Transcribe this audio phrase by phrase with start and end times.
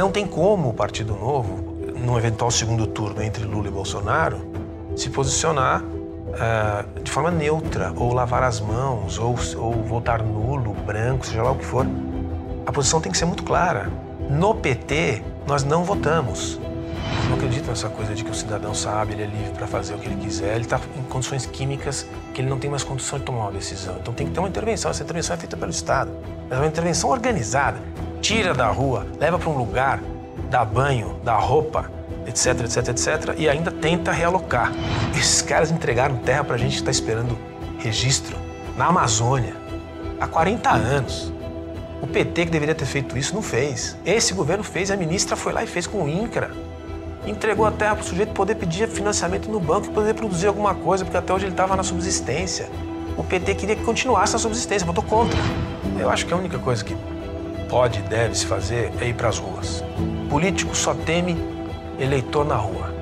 [0.00, 1.62] Não tem como o Partido Novo,
[1.94, 4.40] num eventual segundo turno entre Lula e Bolsonaro,
[4.96, 11.26] se posicionar uh, de forma neutra, ou lavar as mãos, ou, ou votar nulo, branco,
[11.26, 11.86] seja lá o que for.
[12.64, 13.92] A posição tem que ser muito clara.
[14.30, 16.58] No PT, nós não votamos.
[17.28, 19.98] Não acredito nessa coisa de que o cidadão sabe, ele é livre para fazer o
[19.98, 20.54] que ele quiser.
[20.54, 23.96] Ele está em condições químicas que ele não tem mais condição de tomar uma decisão.
[24.00, 24.90] Então tem que ter uma intervenção.
[24.90, 26.10] Essa intervenção é feita pelo Estado.
[26.48, 27.78] É uma intervenção organizada.
[28.20, 30.00] Tira da rua, leva para um lugar,
[30.50, 31.90] dá banho, dá roupa,
[32.26, 33.34] etc, etc, etc.
[33.38, 34.72] E ainda tenta realocar.
[35.16, 37.36] Esses caras entregaram terra para a gente que está esperando
[37.78, 38.36] registro
[38.76, 39.54] na Amazônia
[40.20, 41.32] há 40 anos.
[42.02, 43.96] O PT que deveria ter feito isso não fez.
[44.04, 46.50] Esse governo fez, a ministra foi lá e fez com o INCRA.
[47.26, 50.74] Entregou a terra para o sujeito poder pedir financiamento no banco e poder produzir alguma
[50.74, 52.68] coisa, porque até hoje ele estava na subsistência.
[53.16, 55.38] O PT queria que continuasse na subsistência, votou contra.
[55.98, 56.96] Eu acho que a única coisa que
[57.70, 59.82] pode e deve se fazer é ir para as ruas.
[60.28, 61.36] Político só teme
[62.00, 62.99] eleitor na rua.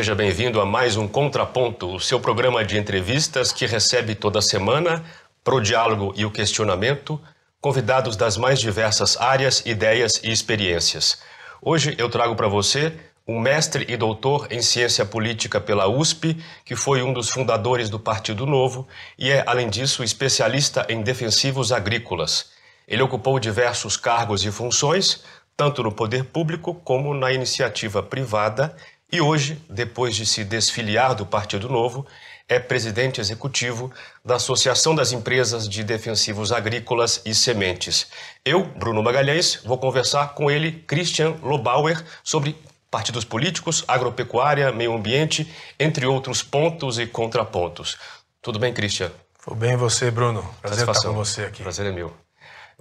[0.00, 5.04] Seja bem-vindo a mais um Contraponto, o seu programa de entrevistas que recebe toda semana,
[5.44, 7.20] para o diálogo e o questionamento,
[7.60, 11.20] convidados das mais diversas áreas, ideias e experiências.
[11.60, 12.94] Hoje eu trago para você
[13.28, 16.34] um mestre e doutor em ciência política pela USP,
[16.64, 21.72] que foi um dos fundadores do Partido Novo e é, além disso, especialista em defensivos
[21.72, 22.52] agrícolas.
[22.88, 25.22] Ele ocupou diversos cargos e funções,
[25.60, 28.74] tanto no poder público como na iniciativa privada,
[29.12, 32.06] e hoje, depois de se desfiliar do Partido Novo,
[32.48, 33.92] é presidente executivo
[34.24, 38.08] da Associação das Empresas de Defensivos Agrícolas e Sementes.
[38.44, 42.56] Eu, Bruno Magalhães, vou conversar com ele, Christian Lobauer, sobre
[42.90, 47.96] partidos políticos, agropecuária, meio ambiente, entre outros pontos e contrapontos.
[48.42, 49.12] Tudo bem, Christian?
[49.44, 50.42] Tudo bem você, Bruno.
[50.60, 51.62] Prazer estar com você aqui.
[51.62, 52.12] Prazer é meu.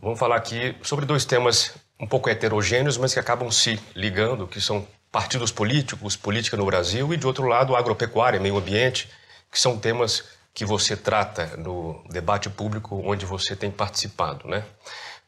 [0.01, 4.59] Vamos falar aqui sobre dois temas um pouco heterogêneos, mas que acabam se ligando, que
[4.59, 9.09] são partidos políticos, política no Brasil, e de outro lado, agropecuária, meio ambiente,
[9.52, 14.64] que são temas que você trata no debate público onde você tem participado, né?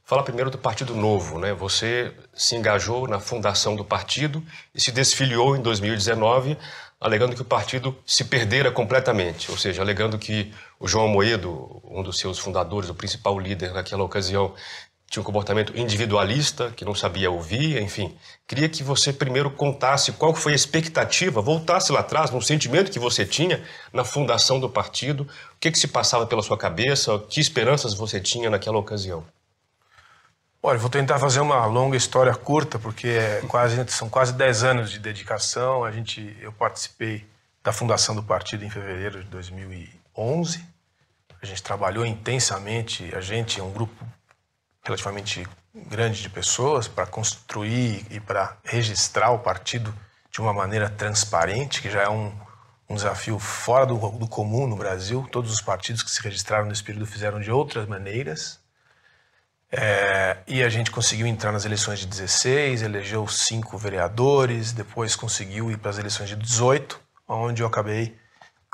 [0.04, 1.54] Fala primeiro do Partido Novo, né?
[1.54, 4.44] Você se engajou na fundação do partido
[4.76, 6.58] e se desfiliou em 2019,
[7.00, 12.04] alegando que o partido se perdera completamente, ou seja, alegando que o João Moedo, um
[12.04, 14.54] dos seus fundadores, o principal líder naquela ocasião,
[15.12, 18.18] tinha um comportamento individualista, que não sabia ouvir, enfim.
[18.48, 22.98] Queria que você primeiro contasse qual foi a expectativa, voltasse lá atrás, no sentimento que
[22.98, 23.62] você tinha
[23.92, 28.22] na fundação do partido, o que, que se passava pela sua cabeça, que esperanças você
[28.22, 29.26] tinha naquela ocasião.
[30.64, 34.92] Olha, vou tentar fazer uma longa história curta, porque é quase, são quase 10 anos
[34.92, 35.84] de dedicação.
[35.84, 37.28] A gente, eu participei
[37.62, 40.64] da fundação do partido em fevereiro de 2011.
[41.42, 44.06] A gente trabalhou intensamente, a gente é um grupo
[44.84, 49.94] relativamente grande de pessoas para construir e para registrar o partido
[50.30, 52.32] de uma maneira transparente, que já é um,
[52.90, 55.28] um desafio fora do, do, comum no Brasil.
[55.32, 58.60] Todos os partidos que se registraram nesse período fizeram de outras maneiras.
[59.72, 65.72] É, e a gente conseguiu entrar nas eleições de 16, elegeu cinco vereadores, depois conseguiu
[65.72, 68.18] ir para as eleições de 18, onde eu acabei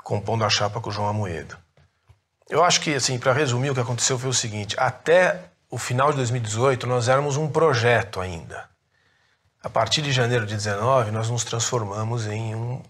[0.02, 1.56] compondo a chapa com o João Amoedo.
[2.50, 6.10] Eu acho que, assim, para resumir, o que aconteceu foi o seguinte: até o final
[6.10, 8.68] de 2018, nós éramos um projeto ainda.
[9.62, 12.82] A partir de janeiro de 19, nós nos transformamos em, um,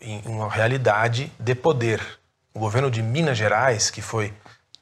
[0.00, 2.00] em uma realidade de poder.
[2.54, 4.32] O governo de Minas Gerais, que foi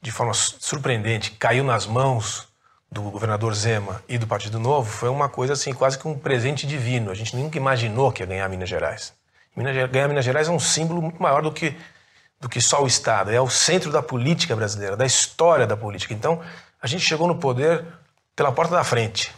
[0.03, 2.49] de forma surpreendente, caiu nas mãos
[2.91, 6.67] do governador Zema e do Partido Novo, foi uma coisa assim, quase que um presente
[6.67, 7.11] divino.
[7.11, 9.13] A gente nunca imaginou que ia ganhar Minas Gerais.
[9.57, 11.75] Minas, ganhar Minas Gerais é um símbolo muito maior do que,
[12.41, 16.13] do que só o Estado, é o centro da política brasileira, da história da política.
[16.13, 16.43] Então,
[16.81, 17.85] a gente chegou no poder
[18.35, 19.33] pela porta da frente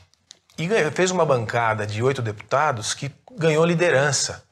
[0.59, 4.43] e fez uma bancada de oito deputados que ganhou liderança.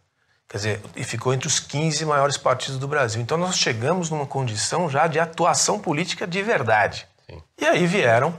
[0.49, 3.21] Quer dizer, e ficou entre os 15 maiores partidos do Brasil.
[3.21, 7.09] Então nós chegamos numa condição já de atuação política de verdade.
[7.29, 7.43] Sim.
[7.59, 8.33] E aí vieram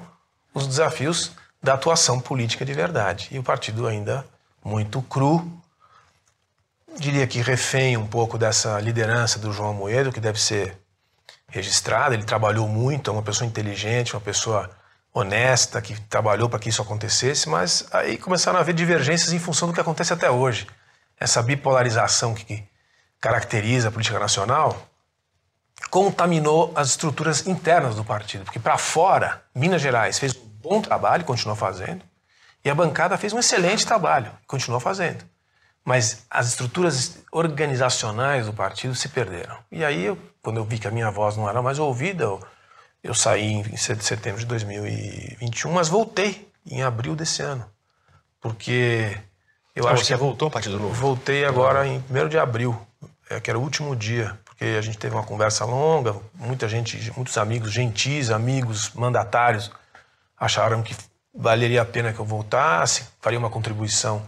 [0.54, 3.28] os desafios da atuação política de verdade.
[3.32, 4.26] E o partido ainda
[4.64, 5.46] muito cru,
[6.98, 10.78] diria que refém um pouco dessa liderança do João Moedo, que deve ser
[11.58, 12.16] registrada.
[12.16, 14.70] Ele trabalhou muito, é uma pessoa inteligente, uma pessoa
[15.14, 19.68] honesta, que trabalhou para que isso acontecesse, mas aí começaram a haver divergências em função
[19.68, 20.68] do que acontece até hoje.
[21.20, 22.64] Essa bipolarização que
[23.20, 24.88] caracteriza a política nacional
[25.90, 31.24] contaminou as estruturas internas do partido, porque para fora, Minas Gerais fez um bom trabalho,
[31.24, 32.04] continuou fazendo,
[32.64, 35.24] e a bancada fez um excelente trabalho, continuou fazendo.
[35.88, 39.58] Mas as estruturas organizacionais do partido se perderam.
[39.72, 42.46] E aí, eu, quando eu vi que a minha voz não era mais ouvida, eu,
[43.02, 47.66] eu saí em setembro de 2021, mas voltei em abril desse ano.
[48.42, 49.18] Porque
[49.74, 50.20] eu ah, acho você que.
[50.20, 50.94] voltou a Partido Novo?
[50.94, 52.78] Voltei agora em 1 de abril,
[53.30, 57.14] é, que era o último dia, porque a gente teve uma conversa longa, muita gente,
[57.16, 59.72] muitos amigos gentis, amigos, mandatários,
[60.38, 60.94] acharam que
[61.34, 64.22] valeria a pena que eu voltasse, faria uma contribuição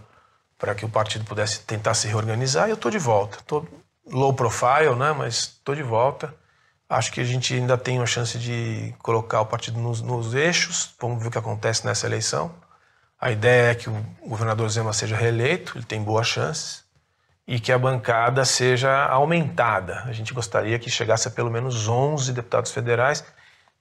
[0.60, 3.38] para que o partido pudesse tentar se reorganizar e eu estou de volta.
[3.38, 3.66] Estou
[4.06, 6.36] low profile, né, mas estou de volta.
[6.90, 10.94] Acho que a gente ainda tem uma chance de colocar o partido nos, nos, eixos.
[11.00, 12.54] Vamos ver o que acontece nessa eleição.
[13.22, 16.84] A ideia é que o governador Zema seja reeleito, ele tem boas chances,
[17.48, 20.04] e que a bancada seja aumentada.
[20.06, 23.24] A gente gostaria que chegasse a pelo menos 11 deputados federais,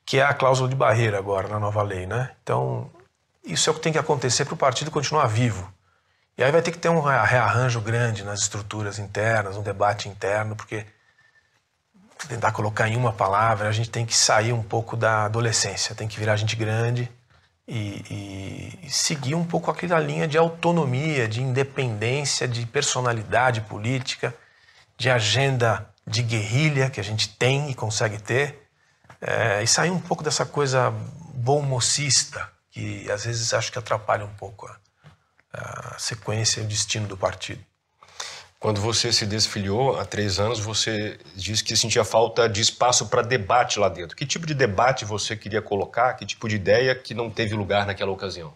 [0.04, 2.06] que é a cláusula de barreira agora na nova lei.
[2.06, 2.30] Né?
[2.42, 2.90] Então,
[3.44, 5.72] isso é o que tem que acontecer para o partido continuar vivo.
[6.38, 10.54] E aí vai ter que ter um rearranjo grande nas estruturas internas, um debate interno,
[10.54, 10.86] porque
[12.28, 16.06] tentar colocar em uma palavra, a gente tem que sair um pouco da adolescência, tem
[16.06, 17.10] que virar gente grande
[17.66, 24.32] e, e, seguir um pouco aquela linha de autonomia, de independência, de personalidade política,
[24.96, 28.68] de agenda de guerrilha que a gente tem e consegue ter,
[29.20, 30.94] é, e sair um pouco dessa coisa
[31.34, 34.76] bom mocista, que às vezes acho que atrapalha um pouco a,
[35.52, 37.60] a sequência e o destino do partido.
[38.60, 43.22] Quando você se desfiliou há três anos, você disse que sentia falta de espaço para
[43.22, 44.16] debate lá dentro.
[44.16, 46.14] Que tipo de debate você queria colocar?
[46.14, 48.52] Que tipo de ideia que não teve lugar naquela ocasião?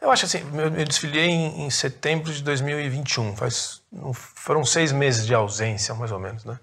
[0.00, 3.36] Eu acho assim, eu, eu desfiliei em, em, setembro de 2021.
[3.36, 3.82] Faz,
[4.12, 6.58] foram seis meses de ausência, mais ou menos, né?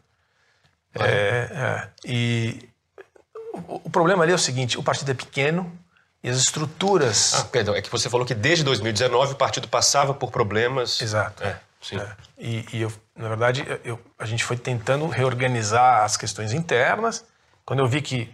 [0.96, 2.70] Ah, é, é, e
[3.68, 5.72] o, o problema ali é o seguinte: o partido é pequeno,
[6.24, 7.34] e as estruturas.
[7.36, 11.02] Ah, perdão, é que você falou que desde 2019 o partido passava por problemas.
[11.02, 11.44] Exato.
[11.44, 12.00] É, sim.
[12.00, 12.16] É.
[12.40, 17.26] E, e, eu, na verdade, eu, a gente foi tentando reorganizar as questões internas.
[17.66, 18.34] Quando eu vi que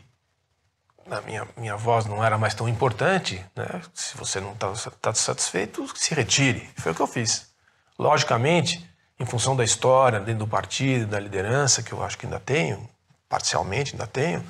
[1.09, 3.81] a minha, minha voz não era mais tão importante, né?
[3.93, 4.71] se você não está
[5.01, 6.69] tá satisfeito, se retire.
[6.77, 7.49] Foi o que eu fiz.
[7.97, 8.87] Logicamente,
[9.19, 12.87] em função da história dentro do partido, da liderança, que eu acho que ainda tenho,
[13.27, 14.45] parcialmente ainda tenho,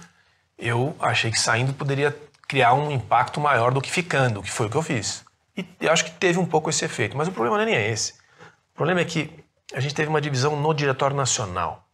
[0.58, 2.16] eu achei que saindo poderia
[2.50, 5.24] criar um impacto maior do que ficando, que foi o que eu fiz.
[5.56, 8.14] E eu acho que teve um pouco esse efeito, mas o problema não é esse.
[8.74, 9.32] O problema é que
[9.72, 11.88] a gente teve uma divisão no Diretório Nacional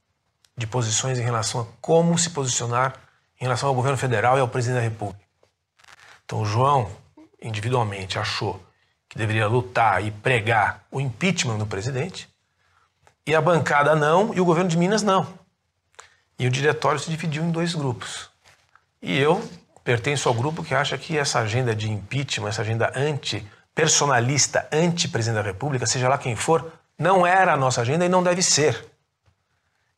[0.58, 2.96] de posições em relação a como se posicionar
[3.38, 5.26] em relação ao governo federal e ao presidente da República.
[6.24, 6.90] Então o João,
[7.42, 8.64] individualmente, achou
[9.10, 12.30] que deveria lutar e pregar o impeachment do presidente,
[13.28, 15.28] e a bancada não, e o governo de Minas não.
[16.40, 18.30] E o diretório se dividiu em dois grupos.
[19.02, 19.44] E eu
[19.86, 25.48] pertenço ao grupo que acha que essa agenda de impeachment, essa agenda anti-personalista, anti-presidente da
[25.48, 28.84] República, seja lá quem for, não era a nossa agenda e não deve ser.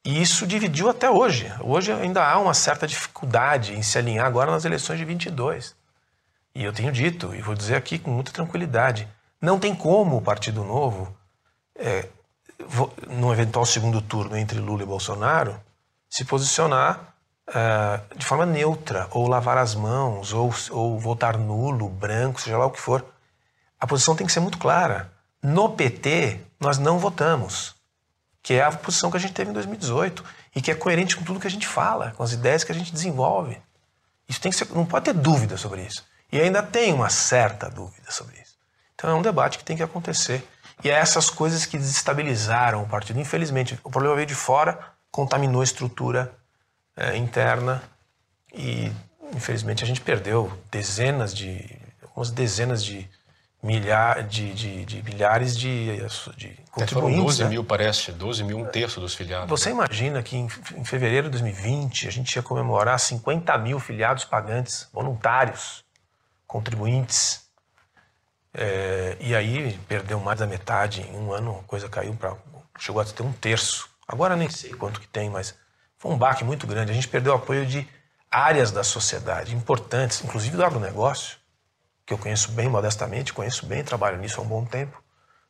[0.03, 1.51] E isso dividiu até hoje.
[1.61, 5.73] Hoje ainda há uma certa dificuldade em se alinhar agora nas eleições de 22.
[6.53, 9.07] E eu tenho dito, e vou dizer aqui com muita tranquilidade,
[9.41, 11.15] não tem como o Partido Novo,
[11.75, 12.09] é,
[13.07, 15.57] no eventual segundo turno entre Lula e Bolsonaro,
[16.09, 17.13] se posicionar
[17.49, 22.65] uh, de forma neutra, ou lavar as mãos, ou, ou votar nulo, branco, seja lá
[22.65, 23.05] o que for.
[23.79, 25.11] A posição tem que ser muito clara.
[25.41, 27.75] No PT, nós não votamos,
[28.41, 30.23] que é a posição que a gente teve em 2018
[30.55, 32.75] e que é coerente com tudo que a gente fala, com as ideias que a
[32.75, 33.61] gente desenvolve.
[34.27, 36.05] Isso tem que ser, não pode ter dúvida sobre isso.
[36.31, 38.57] E ainda tem uma certa dúvida sobre isso.
[38.95, 40.45] Então é um debate que tem que acontecer.
[40.83, 43.19] E é essas coisas que desestabilizaram o partido.
[43.19, 44.79] Infelizmente, o problema veio de fora,
[45.11, 46.35] contaminou a estrutura
[46.97, 47.81] é, interna
[48.53, 48.91] e
[49.33, 53.07] infelizmente a gente perdeu dezenas de algumas dezenas de
[53.61, 55.97] milhares de, de, de milhares de,
[56.35, 56.91] de contribuintes.
[56.93, 57.49] Foram 12 né?
[57.49, 59.49] mil, parece, 12 mil, um terço dos filiados.
[59.49, 64.25] Você imagina que em, em, fevereiro de 2020 a gente ia comemorar 50 mil filiados
[64.25, 65.83] pagantes, voluntários,
[66.45, 67.45] contribuintes.
[68.53, 72.35] É, e aí perdeu mais da metade em um ano, a coisa caiu para.
[72.79, 73.89] chegou a ter um terço.
[74.07, 75.53] Agora nem sei quanto que tem, mas
[76.11, 76.91] um baque muito grande.
[76.91, 77.87] A gente perdeu o apoio de
[78.29, 81.37] áreas da sociedade importantes, inclusive do agronegócio,
[82.05, 85.01] que eu conheço bem modestamente, conheço bem, trabalho nisso há um bom tempo.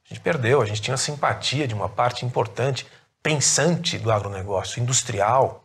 [0.05, 2.87] A gente perdeu, a gente tinha simpatia de uma parte importante,
[3.21, 5.63] pensante do agronegócio, industrial,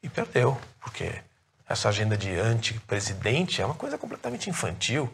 [0.00, 1.22] E perdeu, porque
[1.68, 5.12] essa agenda de anti-presidente é uma coisa completamente infantil.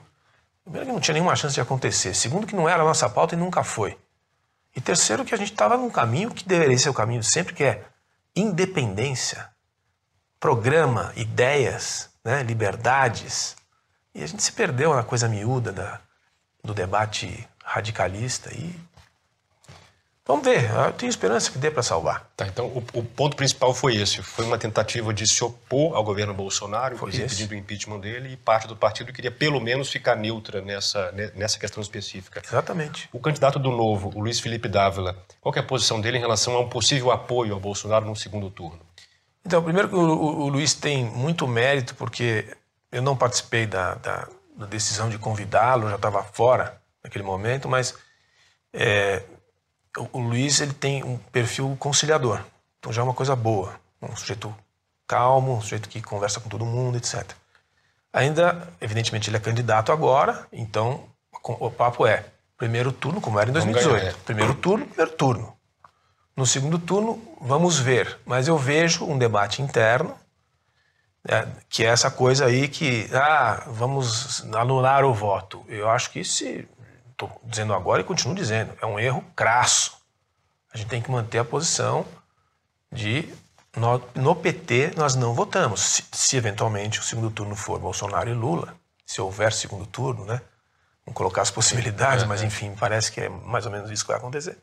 [0.63, 2.15] Primeiro, que não tinha nenhuma chance de acontecer.
[2.15, 3.99] Segundo, que não era a nossa pauta e nunca foi.
[4.77, 7.65] E terceiro, que a gente estava num caminho que deveria ser o caminho sempre, que
[7.65, 7.85] é
[8.35, 9.49] independência,
[10.41, 13.57] programa, ideias, né, liberdades.
[14.15, 16.01] E a gente se perdeu na coisa miúda da,
[16.63, 18.75] do debate radicalista e
[20.27, 22.31] Vamos ver, eu tenho esperança que dê para salvar.
[22.35, 26.03] Tá, então o, o, ponto principal foi esse: foi uma tentativa de se opor ao
[26.03, 29.91] governo Bolsonaro, foi inclusive pedindo o impeachment dele, e parte do partido queria pelo menos
[29.91, 32.41] ficar neutra nessa, nessa questão específica.
[32.43, 33.07] Exatamente.
[33.13, 36.57] O candidato do Novo, o Luiz Felipe Dávila, qual é a posição dele em relação
[36.57, 38.81] a um possível apoio ao Bolsonaro no segundo turno?
[39.45, 42.47] Então, primeiro, o, o, o Luiz tem muito mérito, porque
[42.91, 44.27] eu não participei da, da,
[44.57, 47.95] da decisão de convidá-lo, já estava fora naquele momento, mas.
[48.73, 49.23] É,
[49.97, 52.41] o Luiz ele tem um perfil conciliador,
[52.79, 54.55] então já é uma coisa boa, um sujeito
[55.07, 57.33] calmo, um sujeito que conversa com todo mundo, etc.
[58.13, 61.05] Ainda, evidentemente, ele é candidato agora, então
[61.43, 62.25] o papo é
[62.57, 64.19] primeiro turno, como era em 2018.
[64.19, 65.57] Primeiro turno, primeiro turno.
[66.37, 68.19] No segundo turno, vamos ver.
[68.25, 70.17] Mas eu vejo um debate interno,
[71.29, 75.65] né, que é essa coisa aí que, ah, vamos anular o voto.
[75.69, 76.69] Eu acho que se
[77.15, 79.97] estou dizendo agora e continuo dizendo, é um erro crasso.
[80.73, 82.05] A gente tem que manter a posição
[82.93, 83.33] de
[83.77, 85.81] no, no PT nós não votamos.
[85.81, 88.75] Se, se, eventualmente o segundo turno for Bolsonaro e Lula,
[89.07, 90.41] se houver segundo turno, né?
[91.05, 92.47] Vamos colocar as possibilidades, é, mas é.
[92.47, 94.57] enfim, parece que é mais ou menos isso que vai acontecer.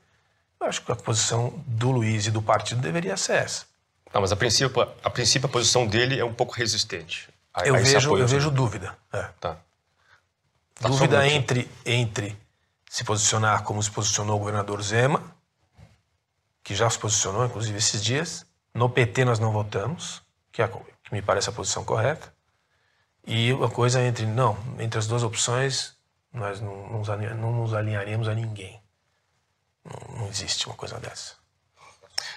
[0.59, 3.65] Eu acho que a posição do Luiz e do partido deveria ser essa.
[4.13, 7.29] Não, mas a princípio, a princípio a posição dele é um pouco resistente.
[7.53, 8.95] A, eu, a vejo, eu vejo dúvida.
[9.11, 9.23] É.
[9.39, 9.57] Tá.
[10.75, 12.35] Tá dúvida entre, entre
[12.91, 15.23] se posicionar como se posicionou o governador Zema,
[16.61, 18.45] que já se posicionou, inclusive, esses dias.
[18.73, 20.21] No PT nós não votamos,
[20.51, 22.33] que, é, que me parece a posição correta.
[23.25, 25.95] E uma coisa entre, não, entre as duas opções,
[26.33, 28.83] nós não, não nos alinharemos a ninguém.
[29.85, 31.35] Não, não existe uma coisa dessa.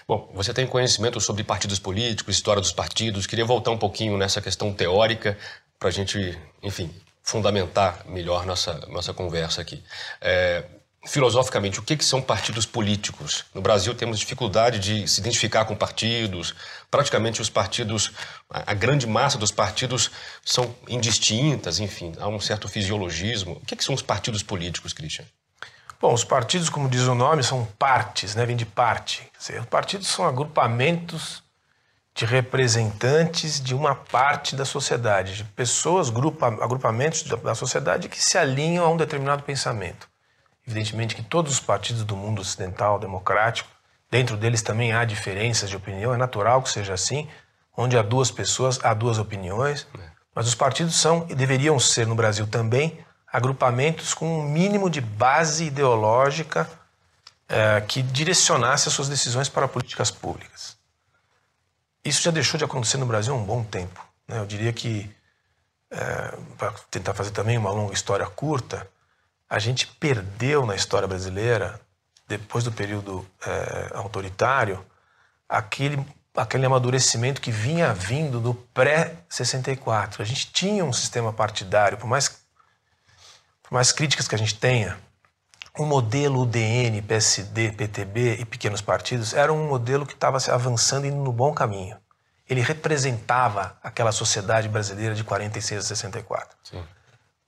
[0.06, 3.26] Bom, você tem conhecimento sobre partidos políticos, história dos partidos.
[3.26, 5.36] Queria voltar um pouquinho nessa questão teórica
[5.80, 6.94] para a gente, enfim,
[7.24, 9.82] fundamentar melhor nossa, nossa conversa aqui.
[10.20, 10.62] É,
[11.06, 13.46] filosoficamente, o que, que são partidos políticos?
[13.54, 16.54] No Brasil temos dificuldade de se identificar com partidos,
[16.90, 18.12] praticamente os partidos,
[18.50, 20.10] a grande massa dos partidos
[20.44, 23.54] são indistintas, enfim, há um certo fisiologismo.
[23.54, 25.24] O que, que são os partidos políticos, Christian?
[26.00, 28.44] Bom, os partidos, como diz o nome, são partes, né?
[28.44, 29.22] vem de parte.
[29.38, 31.42] Os partidos são agrupamentos
[32.14, 38.38] de representantes de uma parte da sociedade, de pessoas, grupa, agrupamentos da sociedade que se
[38.38, 40.08] alinham a um determinado pensamento.
[40.66, 43.68] Evidentemente que todos os partidos do mundo ocidental democrático,
[44.08, 47.28] dentro deles também há diferenças de opinião, é natural que seja assim,
[47.76, 49.86] onde há duas pessoas, há duas opiniões,
[50.32, 55.00] mas os partidos são e deveriam ser no Brasil também agrupamentos com um mínimo de
[55.00, 56.70] base ideológica
[57.48, 60.73] é, que direcionasse as suas decisões para políticas públicas.
[62.04, 64.04] Isso já deixou de acontecer no Brasil há um bom tempo.
[64.28, 64.38] Né?
[64.38, 65.10] Eu diria que,
[65.90, 68.86] é, para tentar fazer também uma longa história curta,
[69.48, 71.80] a gente perdeu na história brasileira,
[72.26, 74.84] depois do período é, autoritário,
[75.48, 76.04] aquele,
[76.36, 80.20] aquele amadurecimento que vinha vindo do pré-64.
[80.20, 82.28] A gente tinha um sistema partidário, por mais,
[83.62, 84.98] por mais críticas que a gente tenha,
[85.76, 91.08] o modelo UDN, PSD, PTB e pequenos partidos era um modelo que estava avançando e
[91.08, 91.96] indo no bom caminho.
[92.48, 96.56] Ele representava aquela sociedade brasileira de 46 a 64.
[96.62, 96.84] Sim.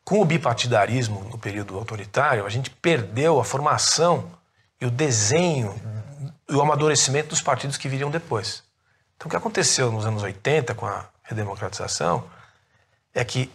[0.04, 4.30] Com o bipartidarismo no período autoritário, a gente perdeu a formação
[4.80, 5.74] e o desenho
[6.48, 8.62] e o amadurecimento dos partidos que viriam depois.
[9.16, 12.24] Então, o que aconteceu nos anos 80 com a redemocratização
[13.14, 13.50] é que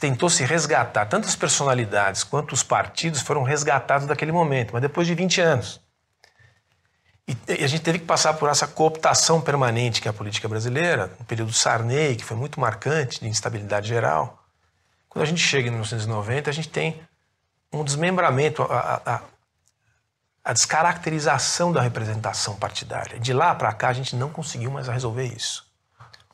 [0.00, 5.06] tentou se resgatar, tanto as personalidades quanto os partidos foram resgatados daquele momento, mas depois
[5.06, 5.80] de 20 anos.
[7.46, 11.12] E a gente teve que passar por essa cooptação permanente que é a política brasileira,
[11.18, 14.42] no período Sarney, que foi muito marcante, de instabilidade geral.
[15.08, 17.00] Quando a gente chega em 1990, a gente tem
[17.70, 19.20] um desmembramento, a, a,
[20.42, 23.20] a descaracterização da representação partidária.
[23.20, 25.66] De lá para cá, a gente não conseguiu mais resolver isso.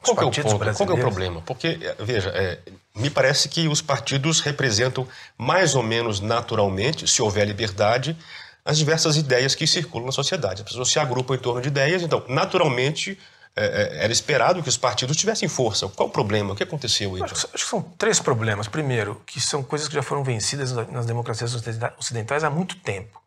[0.00, 0.76] Qual é, o ponto?
[0.76, 1.42] Qual é o problema?
[1.42, 2.60] Porque, veja, é,
[2.96, 8.16] me parece que os partidos representam mais ou menos naturalmente, se houver liberdade,
[8.64, 10.62] as diversas ideias que circulam na sociedade.
[10.62, 13.18] As pessoas se agrupam em torno de ideias, então, naturalmente,
[13.56, 15.88] é, é era esperado que os partidos tivessem força.
[15.88, 16.52] Qual o problema?
[16.52, 17.14] O que aconteceu?
[17.22, 18.68] Acho, acho, que são três problemas.
[18.68, 21.54] Primeiro, que são coisas que já foram vencidas nas democracias
[21.98, 23.20] ocidentais há muito tempo.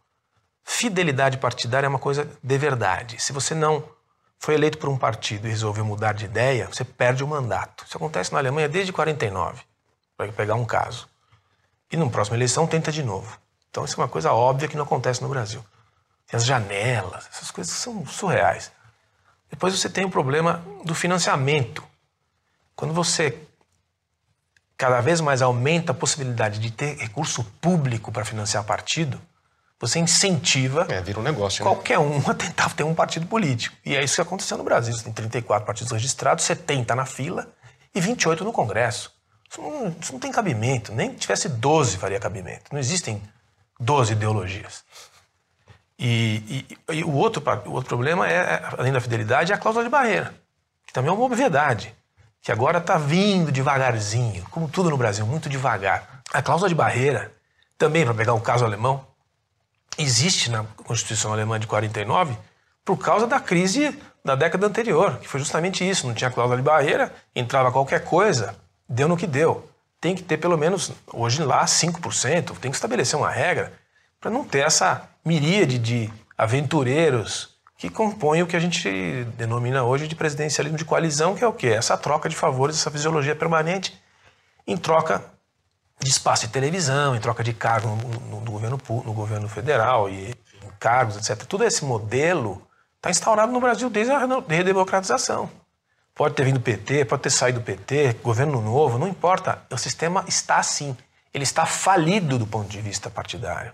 [0.64, 3.22] Fidelidade partidária é uma coisa de verdade.
[3.22, 3.84] Se você não
[4.40, 7.86] foi eleito por um partido e resolveu mudar de ideia, você perde o mandato.
[7.86, 9.62] Isso acontece na Alemanha desde 49,
[10.16, 11.08] para pegar um caso.
[11.92, 13.38] E na próxima eleição tenta de novo.
[13.70, 15.64] Então isso é uma coisa óbvia que não acontece no Brasil.
[16.28, 18.72] Tem as janelas, essas coisas são surreais.
[19.50, 21.84] Depois você tem o problema do financiamento.
[22.76, 23.40] Quando você
[24.78, 29.20] cada vez mais aumenta a possibilidade de ter recurso público para financiar partido,
[29.80, 31.70] você incentiva é, vira um negócio, né?
[31.70, 33.76] qualquer um a tentar ter um partido político.
[33.86, 34.94] E é isso que aconteceu no Brasil.
[34.94, 37.48] Você tem 34 partidos registrados, 70 na fila
[37.94, 39.12] e 28 no Congresso.
[39.50, 40.92] Isso não, isso não tem cabimento.
[40.92, 42.64] Nem que tivesse 12 faria cabimento.
[42.72, 43.22] Não existem
[43.80, 44.84] 12 ideologias.
[46.00, 49.84] E, e, e o, outro, o outro problema, é, além da fidelidade, é a cláusula
[49.84, 50.34] de barreira,
[50.86, 51.94] que também é uma obviedade,
[52.42, 56.22] que agora está vindo devagarzinho, como tudo no Brasil, muito devagar.
[56.32, 57.32] A cláusula de barreira,
[57.80, 59.06] também, para pegar o caso alemão,
[59.98, 62.38] existe na Constituição Alemã de 49
[62.84, 66.64] por causa da crise da década anterior, que foi justamente isso, não tinha cláusula de
[66.64, 68.56] barreira, entrava qualquer coisa,
[68.88, 69.70] deu no que deu.
[70.00, 73.74] Tem que ter pelo menos, hoje lá, 5%, tem que estabelecer uma regra
[74.20, 80.08] para não ter essa miríade de aventureiros que compõem o que a gente denomina hoje
[80.08, 81.68] de presidencialismo de coalizão, que é o quê?
[81.68, 83.98] Essa troca de favores, essa fisiologia permanente
[84.66, 85.24] em troca
[86.00, 90.10] de espaço de televisão, em troca de cargo no, no, no governo, no governo federal
[90.10, 90.36] e
[90.80, 91.44] cargos, etc.
[91.46, 92.62] Todo esse modelo
[92.96, 95.50] está instaurado no Brasil desde a redemocratização.
[96.14, 99.62] Pode ter vindo do PT, pode ter saído do PT, governo novo, não importa.
[99.72, 100.98] O sistema está assim.
[101.34, 103.72] Ele está falido do ponto de vista partidário.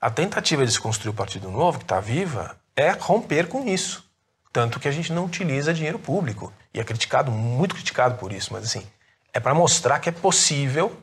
[0.00, 4.04] A tentativa de se construir o Partido Novo, que está viva, é romper com isso.
[4.52, 6.52] Tanto que a gente não utiliza dinheiro público.
[6.74, 8.84] E é criticado, muito criticado por isso, mas assim,
[9.32, 11.00] é para mostrar que é possível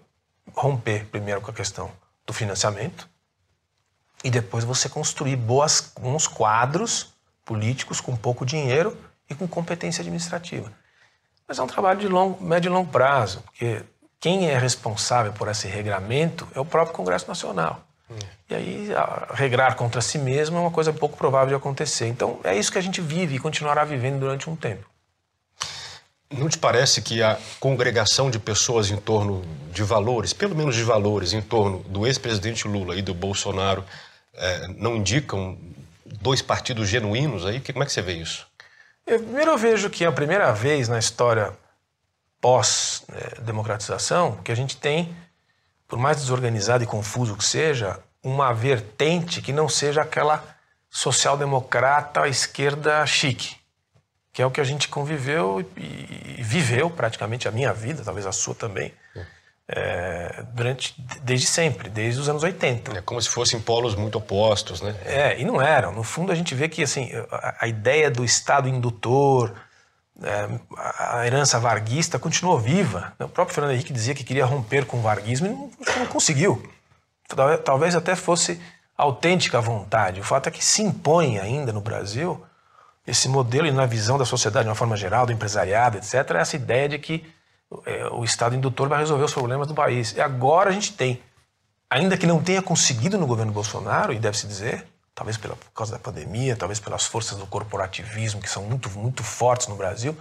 [0.54, 1.92] romper primeiro com a questão
[2.26, 3.10] do financiamento
[4.24, 7.14] e depois você construir boas, bons quadros
[7.46, 8.98] políticos com pouco dinheiro
[9.30, 10.72] e com competência administrativa.
[11.48, 13.84] Mas é um trabalho de longo, médio e longo prazo, porque
[14.20, 17.88] quem é responsável por esse regramento é o próprio Congresso Nacional.
[18.50, 18.90] E aí,
[19.34, 22.08] regrar contra si mesmo é uma coisa pouco provável de acontecer.
[22.08, 24.90] Então, é isso que a gente vive e continuará vivendo durante um tempo.
[26.30, 30.84] Não te parece que a congregação de pessoas em torno de valores, pelo menos de
[30.84, 33.86] valores, em torno do ex-presidente Lula e do Bolsonaro,
[34.34, 35.58] é, não indicam
[36.06, 37.62] dois partidos genuínos aí?
[37.62, 38.46] Como é que você vê isso?
[39.06, 41.54] Eu, primeiro, eu vejo que é a primeira vez na história
[42.42, 45.16] pós-democratização que a gente tem
[45.88, 50.44] por mais desorganizado e confuso que seja, uma vertente que não seja aquela
[50.90, 53.56] social-democrata esquerda chique,
[54.38, 58.32] que é o que a gente conviveu e, viveu praticamente a minha vida, talvez a
[58.32, 58.94] sua também,
[59.68, 63.00] é, durante desde sempre, desde os anos 80.
[63.00, 64.96] É como se fossem polos muito opostos, né?
[65.04, 65.92] É, e não eram.
[65.92, 69.56] No fundo, a gente vê que assim a, a ideia do Estado indutor,
[70.22, 70.48] é,
[70.78, 73.14] a herança varguista continuou viva.
[73.20, 76.62] O próprio Fernando Henrique dizia que queria romper com o varguismo e não, não conseguiu.
[77.66, 78.62] Talvez até fosse
[78.96, 80.20] autêntica vontade.
[80.20, 82.46] O fato é que se impõe ainda no Brasil
[83.08, 86.58] esse modelo e na visão da sociedade de uma forma geral, do empresariado, etc., essa
[86.58, 87.26] ideia de que
[87.86, 90.12] é, o Estado indutor vai resolver os problemas do país.
[90.12, 91.22] E agora a gente tem,
[91.90, 95.94] ainda que não tenha conseguido no governo Bolsonaro, e deve-se dizer, talvez pela, por causa
[95.94, 100.16] da pandemia, talvez pelas forças do corporativismo que são muito, muito fortes no Brasil,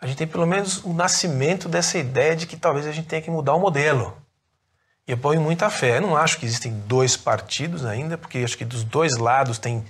[0.00, 3.22] a gente tem pelo menos o nascimento dessa ideia de que talvez a gente tenha
[3.22, 4.16] que mudar o modelo.
[5.06, 5.96] E eu ponho muita fé.
[5.96, 9.84] Eu não acho que existem dois partidos ainda, porque acho que dos dois lados tem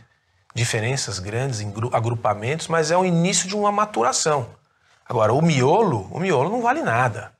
[0.55, 4.49] diferenças grandes em agrupamentos, mas é o início de uma maturação.
[5.09, 7.33] Agora, o miolo, o miolo não vale nada.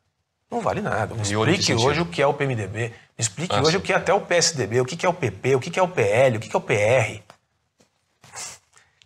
[0.51, 1.15] Não vale nada.
[1.15, 2.89] Me explique hoje o que é o PMDB.
[2.89, 3.77] Me explique ah, hoje sim.
[3.79, 5.89] o que é até o PSDB, o que é o PP, o que é o
[5.89, 7.23] PL, o que é o PR.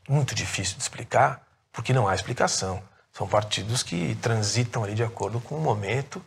[0.09, 2.83] Muito difícil de explicar, porque não há explicação.
[3.13, 6.25] São partidos que transitam ali de acordo com o momento.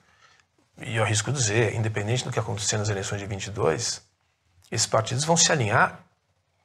[0.77, 4.01] E eu arrisco dizer, independente do que acontecer nas eleições de 22,
[4.71, 5.99] esses partidos vão se alinhar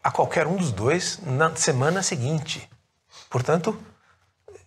[0.05, 2.69] a qualquer um dos dois na semana seguinte.
[3.31, 3.83] Portanto,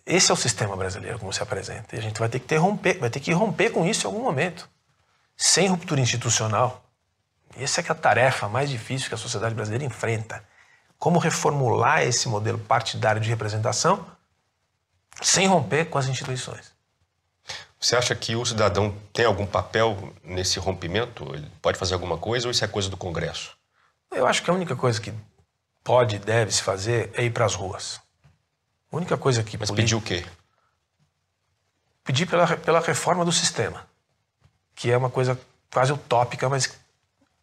[0.04, 1.96] esse é o sistema brasileiro como se apresenta.
[1.96, 4.10] E a gente vai ter que ter romper, vai ter que romper com isso em
[4.10, 4.68] algum momento
[5.38, 6.84] sem ruptura institucional.
[7.56, 10.44] Essa é, é a tarefa mais difícil que a sociedade brasileira enfrenta.
[10.98, 14.08] Como reformular esse modelo partidário de representação
[15.22, 16.76] sem romper com as instituições.
[17.80, 21.32] Você acha que o cidadão tem algum papel nesse rompimento?
[21.36, 23.57] Ele pode fazer alguma coisa ou isso é coisa do Congresso?
[24.12, 25.14] Eu acho que a única coisa que
[25.84, 28.00] pode e deve se fazer é ir para as ruas.
[28.92, 29.58] A única coisa que.
[29.58, 30.26] Mas pedir o quê?
[32.04, 33.86] Pedir pela, pela reforma do sistema
[34.78, 35.38] que é uma coisa
[35.74, 36.72] quase utópica, mas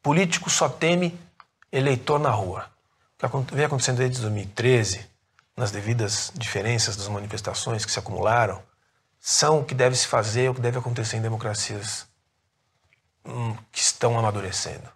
[0.01, 1.19] político só teme
[1.71, 2.71] eleitor na rua.
[3.21, 5.05] O que vem acontecendo desde 2013
[5.57, 8.63] nas devidas diferenças das manifestações que se acumularam,
[9.21, 12.07] são o que deve se fazer, o que deve acontecer em democracias
[13.25, 14.89] hum, que estão amadurecendo.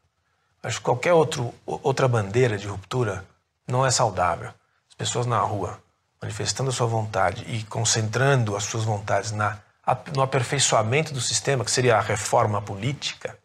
[0.62, 3.25] Acho que qualquer outro, outra bandeira de ruptura
[3.66, 4.49] não é saudável.
[4.88, 5.79] As pessoas na rua
[6.21, 9.59] manifestando a sua vontade e concentrando as suas vontades na,
[10.14, 13.38] no aperfeiçoamento do sistema, que seria a reforma política,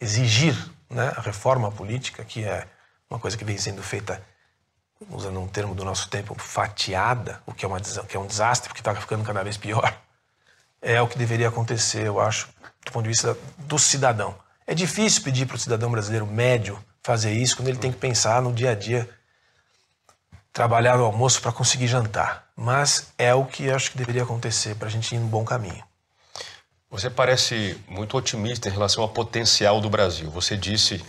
[0.00, 0.56] exigir
[0.88, 2.66] né, a reforma política, que é
[3.08, 4.22] uma coisa que vem sendo feita,
[5.10, 8.68] usando um termo do nosso tempo, fatiada, o que é, uma, que é um desastre,
[8.68, 9.94] porque está ficando cada vez pior,
[10.80, 12.48] é o que deveria acontecer, eu acho,
[12.84, 14.34] do ponto de vista do cidadão.
[14.70, 18.40] É difícil pedir para o cidadão brasileiro médio fazer isso quando ele tem que pensar
[18.40, 19.10] no dia a dia,
[20.52, 22.48] trabalhar no almoço para conseguir jantar.
[22.54, 25.82] Mas é o que acho que deveria acontecer para a gente ir no bom caminho.
[26.88, 30.30] Você parece muito otimista em relação ao potencial do Brasil.
[30.30, 31.04] Você disse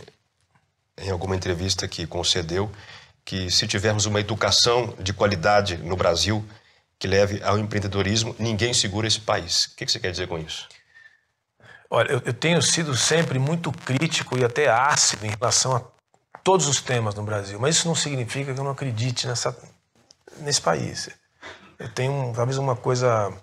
[0.98, 2.72] em alguma entrevista que concedeu
[3.24, 6.44] que se tivermos uma educação de qualidade no Brasil
[6.98, 9.66] que leve ao empreendedorismo, ninguém segura esse país.
[9.66, 10.68] O que você quer dizer com isso?
[11.94, 15.84] Olha, eu, tenho sido sempre muito crítico e até ácido em relação a
[16.42, 19.54] todos os temas no Brasil, mas isso não significa que eu não acredite nessa,
[20.38, 21.10] nesse país.
[21.78, 23.34] Eu tenho talvez uma coisa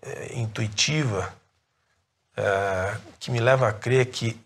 [0.00, 1.34] é, intuitiva
[2.36, 4.40] é, que me leva a crer que,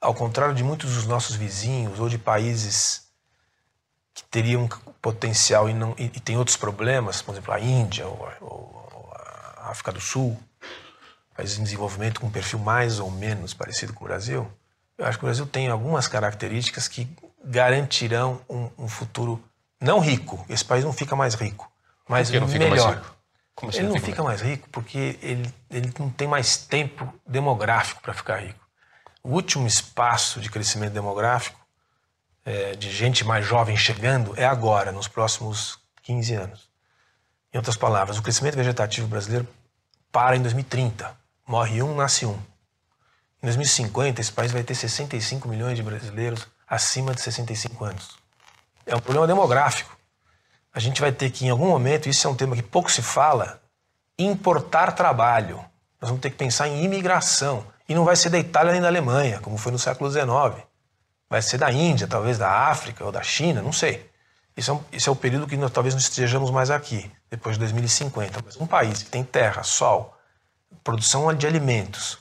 [0.00, 3.06] ao contrário de muitos dos nossos vizinhos ou de países
[4.12, 4.68] que teriam
[5.00, 9.12] potencial e, não, e, e tem outros problemas, por exemplo, a Índia ou, ou, ou
[9.14, 10.36] a África do Sul,
[11.38, 14.50] países em desenvolvimento com um perfil mais ou menos parecido com o Brasil,
[14.98, 17.08] eu acho que o Brasil tem algumas características que
[17.44, 19.40] garantirão um, um futuro
[19.80, 20.44] não rico.
[20.48, 21.70] Esse país não fica mais rico,
[22.08, 23.14] mas melhor.
[23.54, 28.02] Como ele não fica, fica mais rico porque ele, ele não tem mais tempo demográfico
[28.02, 28.66] para ficar rico.
[29.22, 31.60] O último espaço de crescimento demográfico,
[32.44, 36.68] é, de gente mais jovem chegando, é agora, nos próximos 15 anos.
[37.54, 39.46] Em outras palavras, o crescimento vegetativo brasileiro
[40.10, 41.17] para em 2030.
[41.48, 42.38] Morre um, nasce um.
[43.42, 48.18] Em 2050, esse país vai ter 65 milhões de brasileiros acima de 65 anos.
[48.86, 49.98] É um problema demográfico
[50.78, 53.02] a gente vai ter que, em algum momento, isso é um tema que pouco se
[53.02, 53.60] fala,
[54.18, 55.56] importar trabalho.
[56.00, 57.64] Nós vamos ter que pensar em imigração.
[57.88, 60.64] E não vai ser da Itália nem da Alemanha, como foi no século XIX.
[61.28, 64.08] Vai ser da Índia, talvez da África ou da China, não sei.
[64.56, 67.60] Isso é, um, é o período que nós talvez não estejamos mais aqui, depois de
[67.60, 68.40] 2050.
[68.44, 70.16] Mas um país que tem terra, sol,
[70.82, 72.18] produção de alimentos,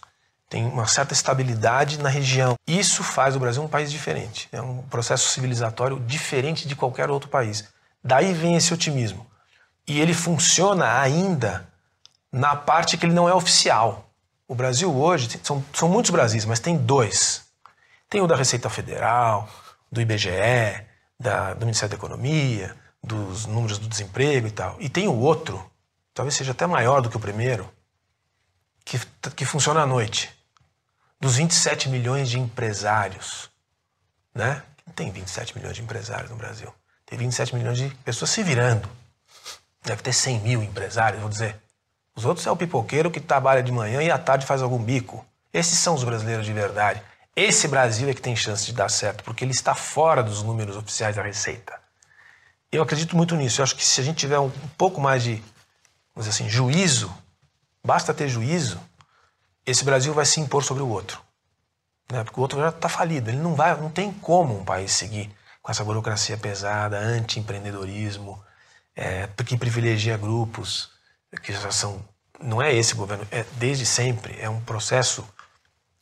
[0.49, 2.55] tem uma certa estabilidade na região.
[2.65, 4.47] Isso faz o Brasil um país diferente.
[4.51, 7.65] É um processo civilizatório diferente de qualquer outro país.
[8.03, 9.27] Daí vem esse otimismo.
[9.85, 11.67] E ele funciona ainda
[12.31, 14.09] na parte que ele não é oficial.
[14.47, 17.45] O Brasil hoje, são, são muitos Brasis, mas tem dois.
[18.09, 19.49] Tem o da Receita Federal,
[19.91, 20.85] do IBGE,
[21.19, 24.77] da, do Ministério da Economia, dos números do desemprego e tal.
[24.79, 25.61] E tem o outro,
[26.13, 27.69] talvez seja até maior do que o primeiro,
[28.87, 28.99] que,
[29.35, 30.33] que funciona à noite.
[31.19, 33.49] Dos 27 milhões de empresários.
[34.33, 34.63] Né?
[34.95, 36.73] Tem 27 milhões de empresários no Brasil.
[37.05, 38.89] Tem 27 milhões de pessoas se virando.
[39.83, 41.61] Deve ter 100 mil empresários, vou dizer.
[42.15, 45.25] Os outros é o pipoqueiro que trabalha de manhã e à tarde faz algum bico.
[45.53, 47.01] Esses são os brasileiros de verdade.
[47.35, 50.75] Esse Brasil é que tem chance de dar certo, porque ele está fora dos números
[50.75, 51.73] oficiais da Receita.
[52.71, 53.61] Eu acredito muito nisso.
[53.61, 55.35] Eu acho que se a gente tiver um pouco mais de,
[56.15, 57.13] vamos dizer assim, juízo,
[57.83, 58.79] basta ter juízo,
[59.65, 61.21] esse Brasil vai se impor sobre o outro.
[62.11, 62.23] Né?
[62.23, 63.29] Porque o outro já está falido.
[63.29, 65.29] Ele não vai, não tem como um país seguir
[65.61, 68.41] com essa burocracia pesada, anti-empreendedorismo,
[68.95, 70.89] é, que privilegia grupos
[71.43, 72.03] que já são.
[72.39, 75.27] Não é esse governo, é desde sempre, é um processo.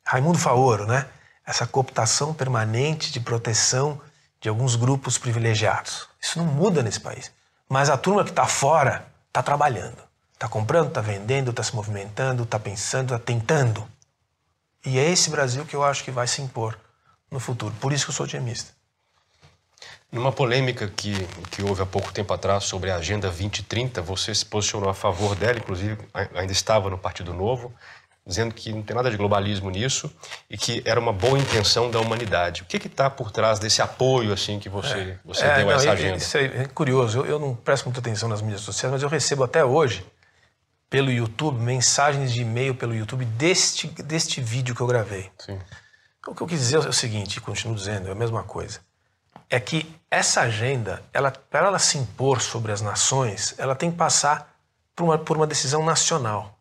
[0.06, 1.08] Raimundo Faoro, né?
[1.46, 4.00] Essa cooptação permanente de proteção
[4.40, 6.08] de alguns grupos privilegiados.
[6.22, 7.32] Isso não muda nesse país.
[7.68, 9.98] Mas a turma que está fora está trabalhando.
[10.36, 13.88] Está comprando, está vendendo, está se movimentando, está pensando, está tentando.
[14.86, 16.78] E é esse Brasil que eu acho que vai se impor
[17.32, 17.74] no futuro.
[17.80, 18.74] Por isso que eu sou otimista.
[20.12, 21.14] Numa polêmica que,
[21.50, 25.36] que houve há pouco tempo atrás sobre a Agenda 2030, você se posicionou a favor
[25.36, 27.74] dela, inclusive ainda estava no Partido Novo,
[28.26, 30.12] dizendo que não tem nada de globalismo nisso
[30.50, 32.62] e que era uma boa intenção da humanidade.
[32.62, 35.74] O que está por trás desse apoio assim que você, é, você é, deu a
[35.74, 36.18] essa agenda?
[36.18, 37.20] Isso é curioso.
[37.20, 40.06] Eu, eu, não presto muita atenção nas mídias sociais, mas eu recebo até hoje,
[40.96, 45.30] pelo YouTube, mensagens de e-mail pelo YouTube deste, deste vídeo que eu gravei.
[45.38, 45.60] Sim.
[46.26, 48.80] O que eu quis dizer é o seguinte, e continuo dizendo, é a mesma coisa
[49.50, 53.98] é que essa agenda, ela, para ela se impor sobre as nações, ela tem que
[53.98, 54.56] passar
[54.96, 56.58] por uma, por uma decisão nacional.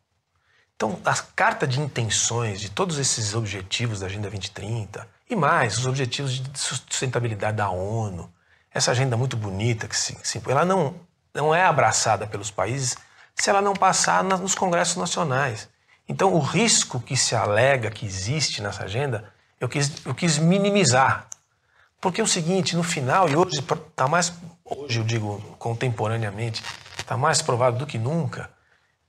[0.77, 5.87] Então, a carta de intenções de todos esses objetivos da Agenda 2030 e mais, os
[5.87, 8.31] objetivos de sustentabilidade da ONU,
[8.71, 10.95] essa agenda muito bonita, que se, se, ela não,
[11.33, 12.97] não é abraçada pelos países
[13.35, 15.69] se ela não passar nos congressos nacionais.
[16.09, 21.27] Então, o risco que se alega que existe nessa agenda, eu quis, eu quis minimizar.
[22.01, 24.33] Porque é o seguinte, no final, e hoje está mais,
[24.65, 26.63] hoje eu digo contemporaneamente,
[26.99, 28.51] está mais provado do que nunca,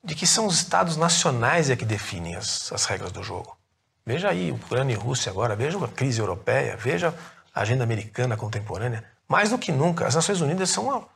[0.02, 3.58] de que são os estados nacionais é que definem as, as regras do jogo.
[4.06, 7.14] Veja aí Ucrânia e Rússia agora, veja a crise europeia, veja
[7.54, 9.04] a agenda americana contemporânea.
[9.28, 11.08] Mais do que nunca, as Nações Unidas são uma,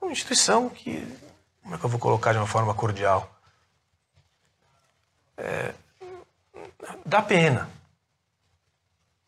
[0.00, 1.06] uma instituição que,
[1.68, 3.30] como é que eu vou colocar de uma forma cordial?
[5.36, 5.74] É,
[7.04, 7.68] dá pena.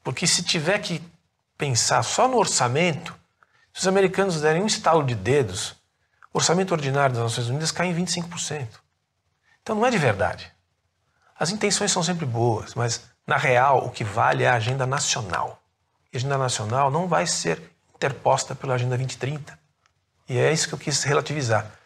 [0.02, 1.02] Porque se tiver que
[1.58, 3.14] pensar só no orçamento,
[3.74, 5.72] se os americanos derem um estalo de dedos,
[6.32, 8.68] o orçamento ordinário das Nações Unidas cai em 25%.
[9.60, 10.50] Então não é de verdade.
[11.38, 15.62] As intenções são sempre boas, mas na real o que vale é a agenda nacional.
[16.10, 19.58] E a agenda nacional não vai ser interposta pela Agenda 2030.
[20.26, 21.79] E é isso que eu quis relativizar.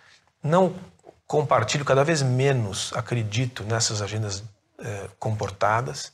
[0.45, 0.77] Não
[1.27, 4.45] compartilho cada vez menos, acredito nessas agendas
[4.79, 6.13] eh, comportadas.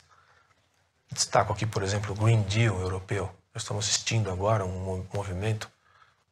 [1.10, 3.24] Destaco aqui, por exemplo, o Green Deal europeu.
[3.52, 5.68] Nós estamos assistindo agora um movimento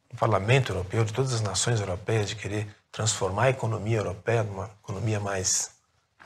[0.09, 4.71] no Parlamento Europeu, de todas as nações europeias, de querer transformar a economia europeia numa
[4.81, 5.71] economia mais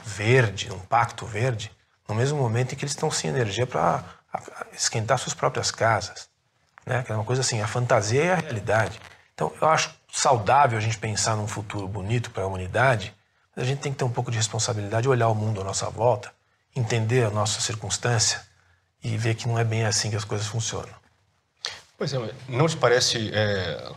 [0.04, 1.72] verde, um pacto verde,
[2.08, 4.04] no mesmo momento em que eles estão sem energia para
[4.74, 6.30] esquentar suas próprias casas.
[6.86, 7.04] Né?
[7.10, 9.02] É uma coisa assim, a fantasia e a realidade.
[9.34, 13.12] Então, eu acho saudável a gente pensar num futuro bonito para a humanidade,
[13.56, 15.90] mas a gente tem que ter um pouco de responsabilidade, olhar o mundo à nossa
[15.90, 16.32] volta,
[16.76, 18.40] entender a nossa circunstância
[19.04, 20.94] e ver que não é bem assim que as coisas funcionam.
[21.98, 23.92] Pois é, não te parece é,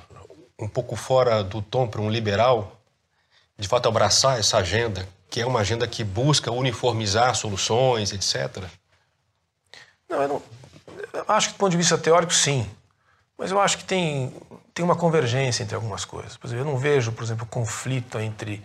[0.59, 2.81] um pouco fora do tom para um liberal,
[3.59, 8.65] de fato, abraçar essa agenda, que é uma agenda que busca uniformizar soluções, etc?
[10.09, 10.43] Não, eu não.
[11.13, 12.69] Eu acho que do ponto de vista teórico, sim.
[13.39, 14.33] Mas eu acho que tem,
[14.73, 16.37] tem uma convergência entre algumas coisas.
[16.37, 18.65] Por exemplo, eu não vejo, por exemplo, conflito entre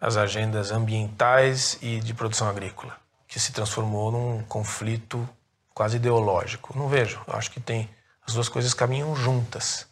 [0.00, 5.28] as agendas ambientais e de produção agrícola, que se transformou num conflito
[5.74, 6.76] quase ideológico.
[6.76, 7.20] Não vejo.
[7.26, 7.88] Eu acho que tem
[8.26, 9.86] as duas coisas caminham juntas.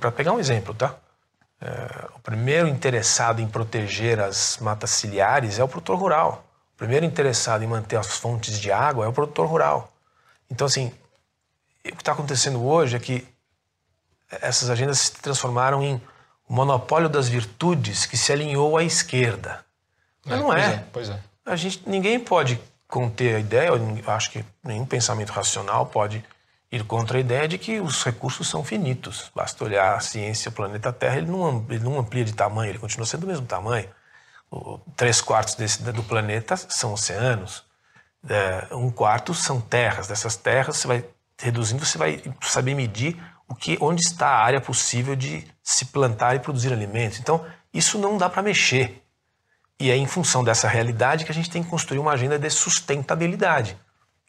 [0.00, 0.96] Para pegar um exemplo, tá?
[1.60, 6.44] É, o primeiro interessado em proteger as matas ciliares é o produtor rural.
[6.74, 9.92] O primeiro interessado em manter as fontes de água é o produtor rural.
[10.50, 10.92] Então, assim,
[11.92, 13.26] o que está acontecendo hoje é que
[14.30, 16.00] essas agendas se transformaram em
[16.48, 19.64] o monopólio das virtudes que se alinhou à esquerda.
[20.26, 20.74] É, não é.
[20.74, 20.84] é.
[20.92, 21.18] Pois é.
[21.44, 26.24] A gente, ninguém pode conter a ideia, eu acho que nenhum pensamento racional pode
[26.70, 29.30] ir contra a ideia de que os recursos são finitos.
[29.34, 32.78] Basta olhar a ciência, o planeta Terra, ele não, ele não amplia de tamanho, ele
[32.78, 33.88] continua sendo do mesmo tamanho.
[34.50, 37.62] O, três quartos desse, do planeta são oceanos,
[38.28, 40.08] é, um quarto são terras.
[40.08, 41.04] Dessas terras, você vai
[41.38, 43.16] reduzindo, você vai saber medir
[43.48, 47.18] o que, onde está a área possível de se plantar e produzir alimentos.
[47.18, 49.02] Então, isso não dá para mexer.
[49.80, 52.50] E é em função dessa realidade que a gente tem que construir uma agenda de
[52.50, 53.78] sustentabilidade,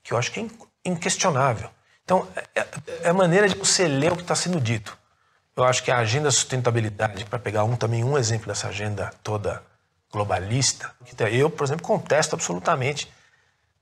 [0.04, 0.48] que eu acho que é
[0.86, 1.70] inquestionável.
[2.04, 2.66] Então, é,
[3.04, 4.98] é a maneira de você ler o que está sendo dito.
[5.56, 9.12] Eu acho que a agenda da sustentabilidade, para pegar um também um exemplo dessa agenda
[9.22, 9.62] toda
[10.12, 10.92] globalista,
[11.32, 13.12] eu, por exemplo, contesto absolutamente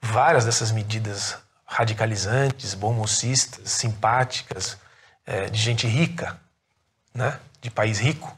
[0.02, 4.78] várias dessas medidas radicalizantes, bomocistas, simpáticas,
[5.26, 6.40] é, de gente rica,
[7.14, 8.36] né, de país rico,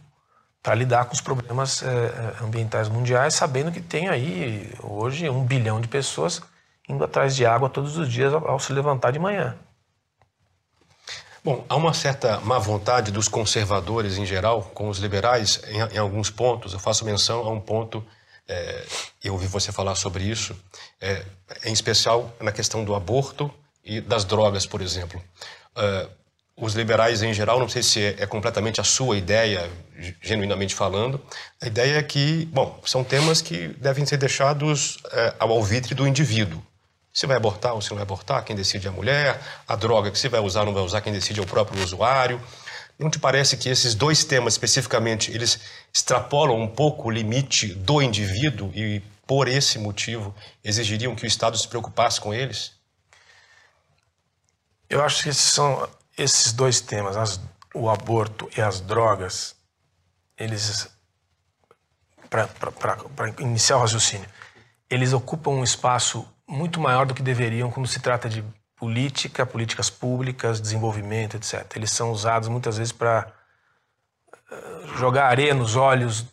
[0.61, 5.79] para lidar com os problemas é, ambientais mundiais, sabendo que tem aí hoje um bilhão
[5.79, 6.41] de pessoas
[6.87, 9.55] indo atrás de água todos os dias ao, ao se levantar de manhã.
[11.43, 15.97] Bom, há uma certa má vontade dos conservadores em geral com os liberais em, em
[15.97, 16.73] alguns pontos.
[16.73, 18.05] Eu faço menção a um ponto
[18.49, 18.85] é,
[19.23, 20.55] eu ouvi você falar sobre isso,
[20.99, 21.23] é,
[21.63, 23.53] em especial na questão do aborto
[23.85, 25.21] e das drogas, por exemplo.
[25.77, 26.09] Uh,
[26.62, 29.69] os liberais em geral, não sei se é, é, completamente a sua ideia,
[30.21, 31.21] genuinamente falando,
[31.62, 36.07] a ideia é que, bom, são temas que devem ser deixados é, ao alvitre do
[36.07, 36.62] indivíduo.
[37.13, 40.12] Se vai abortar ou se não vai abortar, quem decide é a mulher, a droga
[40.12, 42.41] que se vai usar ou não vai usar, quem decide é o próprio usuário.
[42.99, 45.57] Não te parece que esses dois temas especificamente, eles
[45.93, 51.57] extrapolam um pouco o limite do indivíduo e, por esse motivo, exigiriam que o Estado
[51.57, 52.73] se preocupasse com eles?
[54.89, 57.39] Eu acho que esses são esses dois temas, as,
[57.73, 59.55] o aborto e as drogas,
[60.38, 60.89] eles,
[62.29, 64.27] para iniciar o raciocínio,
[64.89, 68.43] eles ocupam um espaço muito maior do que deveriam quando se trata de
[68.79, 71.65] política, políticas públicas, desenvolvimento, etc.
[71.75, 73.27] Eles são usados muitas vezes para
[74.51, 74.55] eh,
[74.97, 76.25] jogar areia nos olhos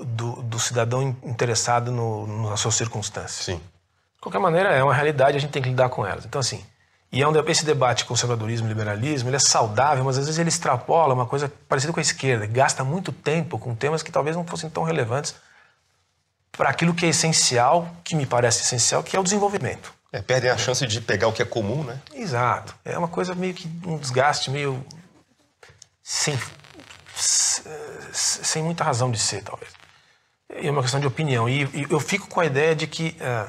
[0.00, 3.44] do, do cidadão interessado no, nas suas circunstâncias.
[3.44, 3.56] Sim.
[3.56, 6.24] De qualquer maneira, é uma realidade, a gente tem que lidar com elas.
[6.24, 6.64] Então, assim,
[7.10, 10.48] E é um, esse debate conservadorismo e liberalismo, ele é saudável, mas às vezes ele
[10.48, 14.44] extrapola uma coisa parecida com a esquerda, gasta muito tempo com temas que talvez não
[14.44, 15.34] fossem tão relevantes
[16.52, 19.94] para aquilo que é essencial, que me parece essencial, que é o desenvolvimento.
[20.12, 22.00] É, perdem a chance de pegar o que é comum, né?
[22.14, 22.74] Exato.
[22.84, 24.84] É uma coisa meio que um desgaste meio
[26.02, 26.38] sem,
[28.12, 29.70] sem muita razão de ser, talvez.
[30.48, 31.48] É uma questão de opinião.
[31.48, 33.48] E, eu fico com a ideia de que, é,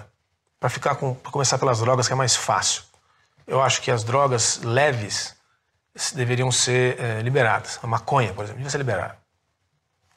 [0.60, 2.84] para ficar com, pra começar pelas drogas, que é mais fácil,
[3.48, 5.36] eu acho que as drogas leves
[6.14, 7.80] deveriam ser é, liberadas.
[7.82, 9.18] A maconha, por exemplo, devia ser liberada.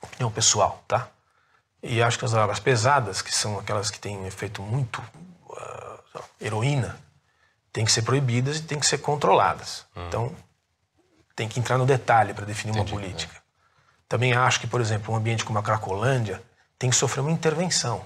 [0.02, 1.08] Opinião pessoal, tá?
[1.82, 5.02] E acho que as drogas pesadas, que são aquelas que têm um efeito muito.
[5.48, 5.91] Uh,
[6.40, 6.96] heroína,
[7.72, 9.86] têm que ser proibidas e têm que ser controladas.
[9.96, 10.06] Hum.
[10.08, 10.36] Então,
[11.34, 13.34] tem que entrar no detalhe para definir Entendi, uma política.
[13.34, 13.40] Né?
[14.08, 16.42] Também acho que, por exemplo, um ambiente como a Cracolândia
[16.78, 18.04] tem que sofrer uma intervenção.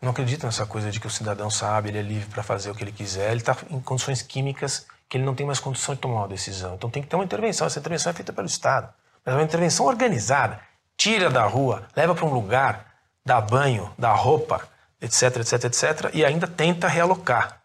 [0.00, 2.74] Não acredito nessa coisa de que o cidadão sabe, ele é livre para fazer o
[2.74, 6.00] que ele quiser, ele está em condições químicas que ele não tem mais condição de
[6.00, 6.74] tomar uma decisão.
[6.74, 7.66] Então tem que ter uma intervenção.
[7.66, 8.88] Essa intervenção é feita pelo Estado.
[9.24, 10.60] Mas é uma intervenção organizada.
[10.96, 12.86] Tira da rua, leva para um lugar,
[13.24, 14.68] dá banho, dá roupa,
[15.00, 17.60] etc, etc, etc, e ainda tenta realocar.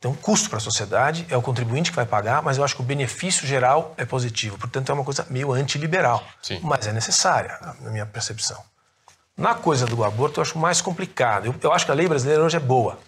[0.00, 2.76] Tem um custo para a sociedade, é o contribuinte que vai pagar, mas eu acho
[2.76, 4.58] que o benefício geral é positivo.
[4.58, 6.22] Portanto, é uma coisa meio antiliberal.
[6.42, 6.60] Sim.
[6.62, 8.62] Mas é necessária, na minha percepção.
[9.36, 11.46] Na coisa do aborto, eu acho mais complicado.
[11.46, 12.98] Eu, eu, acho que a lei brasileira hoje é boa.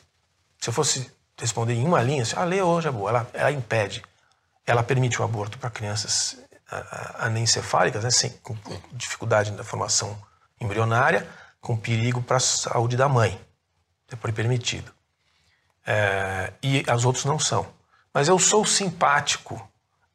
[0.59, 3.11] Se eu fosse responder em uma linha, assim, a lei hoje é boa.
[3.11, 4.03] Ela, ela impede,
[4.67, 6.39] ela permite o aborto para crianças
[7.19, 8.55] anencefálicas, né, sem, com
[8.93, 10.17] dificuldade na formação
[10.61, 11.27] embrionária,
[11.61, 13.39] com perigo para a saúde da mãe.
[14.21, 14.91] Por permitido.
[15.87, 17.67] É, e as outras não são.
[18.13, 19.61] Mas eu sou simpático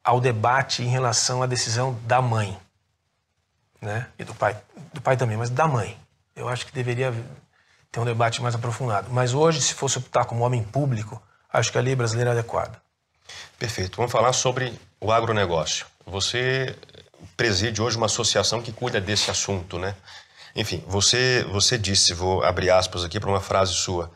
[0.04, 2.58] ao debate em relação à decisão da mãe.
[3.80, 4.08] Né?
[4.18, 4.60] E do pai,
[4.94, 5.98] do pai também, mas da mãe.
[6.36, 7.14] Eu acho que deveria
[7.92, 9.12] ter um debate mais aprofundado.
[9.12, 12.82] Mas hoje, se fosse optar como homem público, acho que a lei brasileira é adequada.
[13.60, 13.98] Perfeito.
[13.98, 15.86] Vamos falar sobre o agronegócio.
[16.06, 16.76] Você
[17.38, 19.96] preside hoje uma associação que cuida desse assunto, né?
[20.56, 24.12] Enfim, você, você disse, vou abrir aspas aqui para uma frase sua,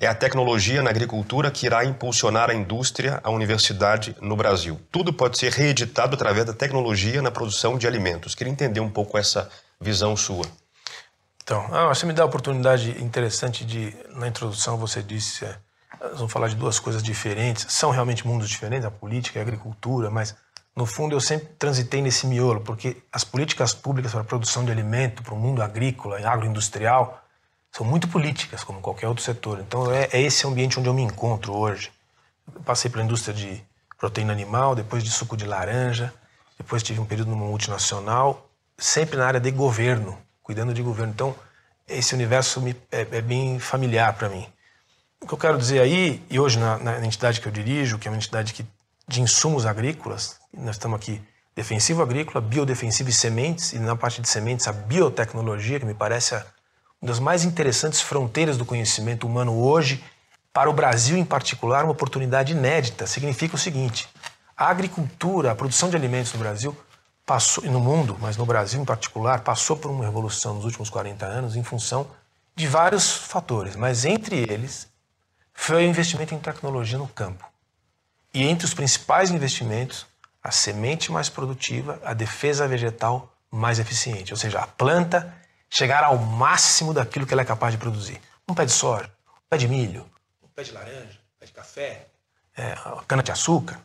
[0.00, 4.80] é a tecnologia na agricultura que irá impulsionar a indústria, a universidade no Brasil.
[4.90, 8.34] Tudo pode ser reeditado através da tecnologia na produção de alimentos.
[8.34, 10.46] Queria entender um pouco essa visão sua.
[11.42, 15.56] Então, ah, você me dá a oportunidade interessante de, na introdução, você disse, é,
[16.00, 19.42] nós vamos falar de duas coisas diferentes, são realmente mundos diferentes, a política e a
[19.42, 20.34] agricultura, mas
[20.80, 24.72] no fundo eu sempre transitei nesse miolo, porque as políticas públicas para a produção de
[24.72, 27.22] alimento, para o mundo agrícola e agroindustrial,
[27.70, 29.60] são muito políticas, como qualquer outro setor.
[29.60, 31.92] Então é, é esse ambiente onde eu me encontro hoje.
[32.54, 33.62] Eu passei pela indústria de
[33.98, 36.14] proteína animal, depois de suco de laranja,
[36.56, 41.12] depois tive um período numa multinacional, sempre na área de governo, cuidando de governo.
[41.12, 41.36] Então,
[41.86, 44.46] esse universo me, é, é, bem familiar para mim.
[45.20, 48.08] O que eu quero dizer aí, e hoje na, na, entidade que eu dirijo, que
[48.08, 48.64] é uma entidade que,
[49.10, 51.20] de insumos agrícolas, nós estamos aqui
[51.52, 56.36] defensivo agrícola, biodefensivo e sementes, e na parte de sementes a biotecnologia, que me parece
[56.36, 56.44] uma
[57.02, 60.02] das mais interessantes fronteiras do conhecimento humano hoje,
[60.52, 63.04] para o Brasil em particular, uma oportunidade inédita.
[63.04, 64.08] Significa o seguinte:
[64.56, 66.76] a agricultura, a produção de alimentos no Brasil
[67.26, 70.88] passou, e no mundo, mas no Brasil em particular, passou por uma revolução nos últimos
[70.88, 72.06] 40 anos em função
[72.54, 74.86] de vários fatores, mas entre eles
[75.52, 77.49] foi o investimento em tecnologia no campo.
[78.32, 80.06] E entre os principais investimentos,
[80.42, 85.34] a semente mais produtiva, a defesa vegetal mais eficiente, ou seja, a planta
[85.68, 88.20] chegar ao máximo daquilo que ela é capaz de produzir.
[88.48, 90.08] Um pé de soja, um pé de milho,
[90.42, 92.06] um pé de laranja, um pé de café,
[92.56, 92.74] é,
[93.06, 93.78] cana-de-açúcar,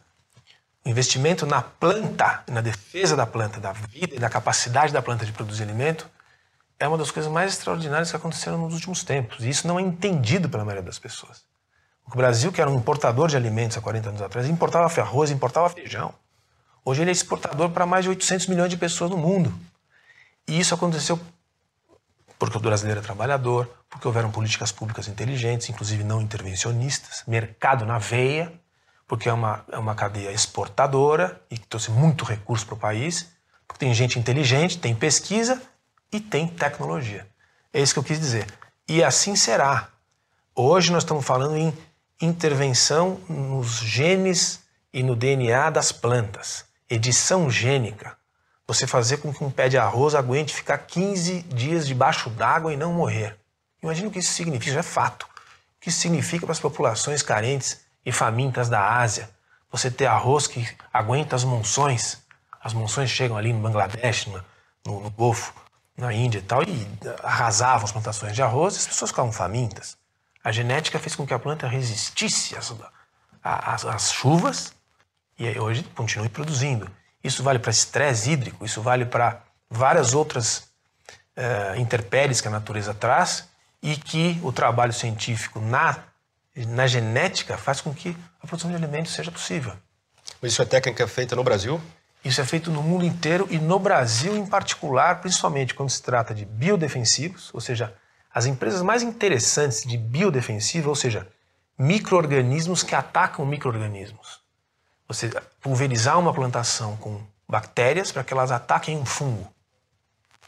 [0.85, 5.31] investimento na planta, na defesa da planta, da vida e da capacidade da planta de
[5.31, 6.09] produzir alimento,
[6.79, 9.43] é uma das coisas mais extraordinárias que aconteceram nos últimos tempos.
[9.43, 11.43] E isso não é entendido pela maioria das pessoas.
[12.11, 15.69] O Brasil, que era um importador de alimentos há 40 anos atrás, importava arroz, importava
[15.69, 16.13] feijão.
[16.83, 19.53] Hoje ele é exportador para mais de 800 milhões de pessoas no mundo.
[20.47, 21.19] E isso aconteceu
[22.37, 27.97] porque o brasileiro é trabalhador, porque houveram políticas públicas inteligentes, inclusive não intervencionistas, mercado na
[27.97, 28.51] veia,
[29.07, 33.27] porque é uma, é uma cadeia exportadora e que trouxe muito recurso para o país,
[33.67, 35.61] porque tem gente inteligente, tem pesquisa
[36.11, 37.25] e tem tecnologia.
[37.73, 38.45] É isso que eu quis dizer.
[38.87, 39.89] E assim será.
[40.53, 41.73] Hoje nós estamos falando em
[42.21, 44.61] intervenção nos genes
[44.93, 48.15] e no DNA das plantas, edição gênica.
[48.67, 52.77] Você fazer com que um pé de arroz aguente ficar 15 dias debaixo d'água e
[52.77, 53.37] não morrer.
[53.83, 55.23] Imagina o que isso significa, isso é fato.
[55.23, 59.29] O que isso significa para as populações carentes e famintas da Ásia.
[59.71, 62.23] Você ter arroz que aguenta as monções.
[62.61, 64.43] As monções chegam ali no Bangladesh, no,
[64.85, 65.53] no, no Golfo,
[65.97, 66.87] na Índia e tal, e
[67.21, 69.97] arrasavam as plantações de arroz e as pessoas ficavam famintas.
[70.45, 74.75] A genética fez com que a planta resistisse as, as chuvas
[75.39, 76.87] e hoje continue produzindo.
[77.23, 80.67] Isso vale para estresse hídrico, isso vale para várias outras
[81.35, 83.49] uh, intempéries que a natureza traz
[83.81, 85.97] e que o trabalho científico na,
[86.55, 89.73] na genética faz com que a produção de alimentos seja possível.
[90.39, 91.81] Mas isso é técnica feita no Brasil?
[92.23, 96.35] Isso é feito no mundo inteiro e no Brasil em particular, principalmente quando se trata
[96.35, 97.95] de biodefensivos, ou seja,
[98.35, 101.25] as empresas mais interessantes de biodefensivo, ou seja,
[101.77, 104.41] microorganismos que atacam microorganismos.
[105.13, 109.49] Seja, pulverizar uma plantação com bactérias para que elas ataquem um fungo.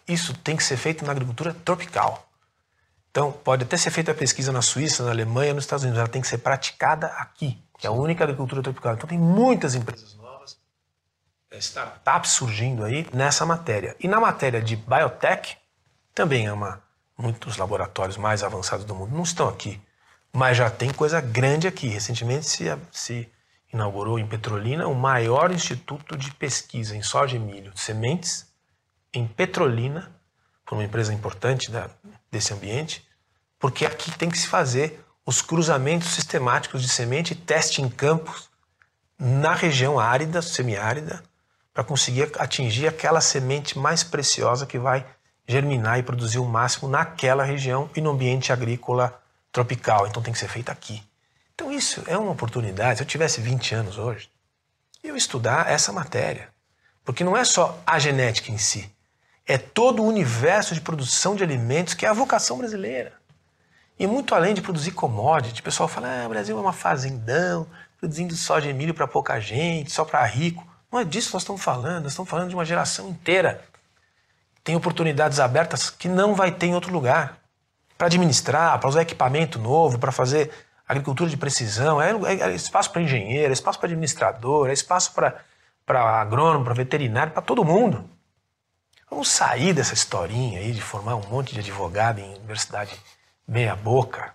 [0.05, 2.27] Isso tem que ser feito na agricultura tropical.
[3.09, 6.09] Então, pode até ser feita a pesquisa na Suíça, na Alemanha, nos Estados Unidos, ela
[6.09, 8.95] tem que ser praticada aqui, que é a única agricultura tropical.
[8.95, 10.59] Então, tem muitas empresas novas,
[11.49, 13.95] é, startups surgindo aí nessa matéria.
[13.97, 15.57] E na matéria de biotech,
[16.13, 16.85] também é uma.
[17.18, 19.82] Muitos laboratórios mais avançados do mundo não estão aqui,
[20.32, 21.88] mas já tem coisa grande aqui.
[21.88, 23.32] Recentemente se, se
[23.74, 28.45] inaugurou em Petrolina o maior instituto de pesquisa em soja e milho, sementes,
[29.13, 30.11] em Petrolina,
[30.65, 31.89] por uma empresa importante da,
[32.32, 33.07] desse ambiente,
[33.57, 38.49] porque aqui tem que se fazer os cruzamentos sistemáticos de semente e teste em campos
[39.18, 41.24] na região árida, semiárida,
[41.74, 45.05] para conseguir atingir aquela semente mais preciosa que vai
[45.47, 49.19] germinar e produzir o máximo naquela região e no ambiente agrícola
[49.51, 50.05] tropical.
[50.05, 51.01] Então tem que ser feito aqui.
[51.55, 52.97] Então isso é uma oportunidade.
[52.97, 54.29] Se eu tivesse 20 anos hoje,
[55.03, 56.49] eu estudar essa matéria.
[57.05, 58.91] Porque não é só a genética em si,
[59.45, 63.13] é todo o universo de produção de alimentos que é a vocação brasileira.
[63.97, 67.65] E muito além de produzir commodity, o pessoal fala: ah, o Brasil é uma fazendão,
[67.97, 70.67] produzindo soja e milho para pouca gente, só para rico.
[70.91, 73.63] Não é disso que nós estamos falando, nós estamos falando de uma geração inteira.
[74.68, 77.39] Tem oportunidades abertas que não vai ter em outro lugar.
[77.97, 80.51] Para administrar, para usar equipamento novo, para fazer
[80.86, 85.13] agricultura de precisão, é, é, é espaço para engenheiro, é espaço para administrador, é espaço
[85.13, 88.09] para agrônomo, para veterinário, para todo mundo.
[89.09, 92.93] Vamos sair dessa historinha aí de formar um monte de advogado em universidade
[93.47, 94.34] meia boca,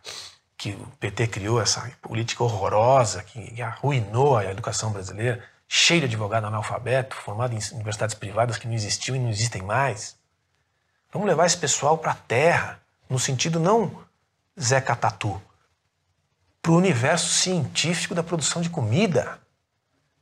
[0.57, 6.47] que o PT criou essa política horrorosa que arruinou a educação brasileira, cheio de advogado
[6.47, 10.22] analfabeto, formado em universidades privadas que não existiam e não existem mais.
[11.13, 14.03] Vamos levar esse pessoal para a terra, no sentido não
[14.59, 15.41] Zé Catatu,
[16.63, 19.39] para o universo científico da produção de comida.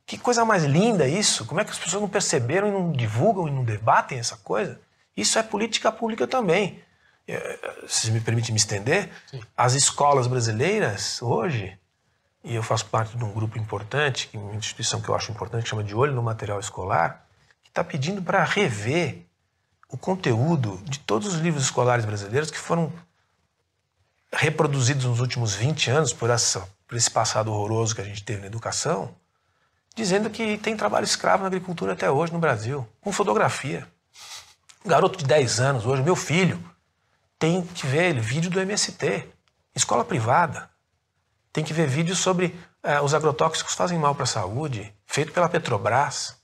[0.05, 1.45] Que coisa mais linda isso!
[1.45, 4.81] Como é que as pessoas não perceberam e não divulgam e não debatem essa coisa?
[5.15, 6.83] Isso é política pública também.
[7.25, 9.41] É, se me permite me estender, Sim.
[9.55, 11.77] as escolas brasileiras hoje,
[12.43, 15.69] e eu faço parte de um grupo importante, uma instituição que eu acho importante, que
[15.69, 17.25] chama de Olho no Material Escolar,
[17.63, 19.25] que está pedindo para rever
[19.91, 22.91] o conteúdo de todos os livros escolares brasileiros que foram
[24.31, 28.39] reproduzidos nos últimos 20 anos por, essa, por esse passado horroroso que a gente teve
[28.39, 29.13] na educação,
[29.93, 33.85] dizendo que tem trabalho escravo na agricultura até hoje no Brasil, com fotografia.
[34.85, 36.63] Um garoto de 10 anos hoje, meu filho,
[37.37, 39.27] tem que ver vídeo do MST,
[39.75, 40.69] escola privada.
[41.51, 45.49] Tem que ver vídeo sobre eh, os agrotóxicos fazem mal para a saúde, feito pela
[45.49, 46.40] Petrobras.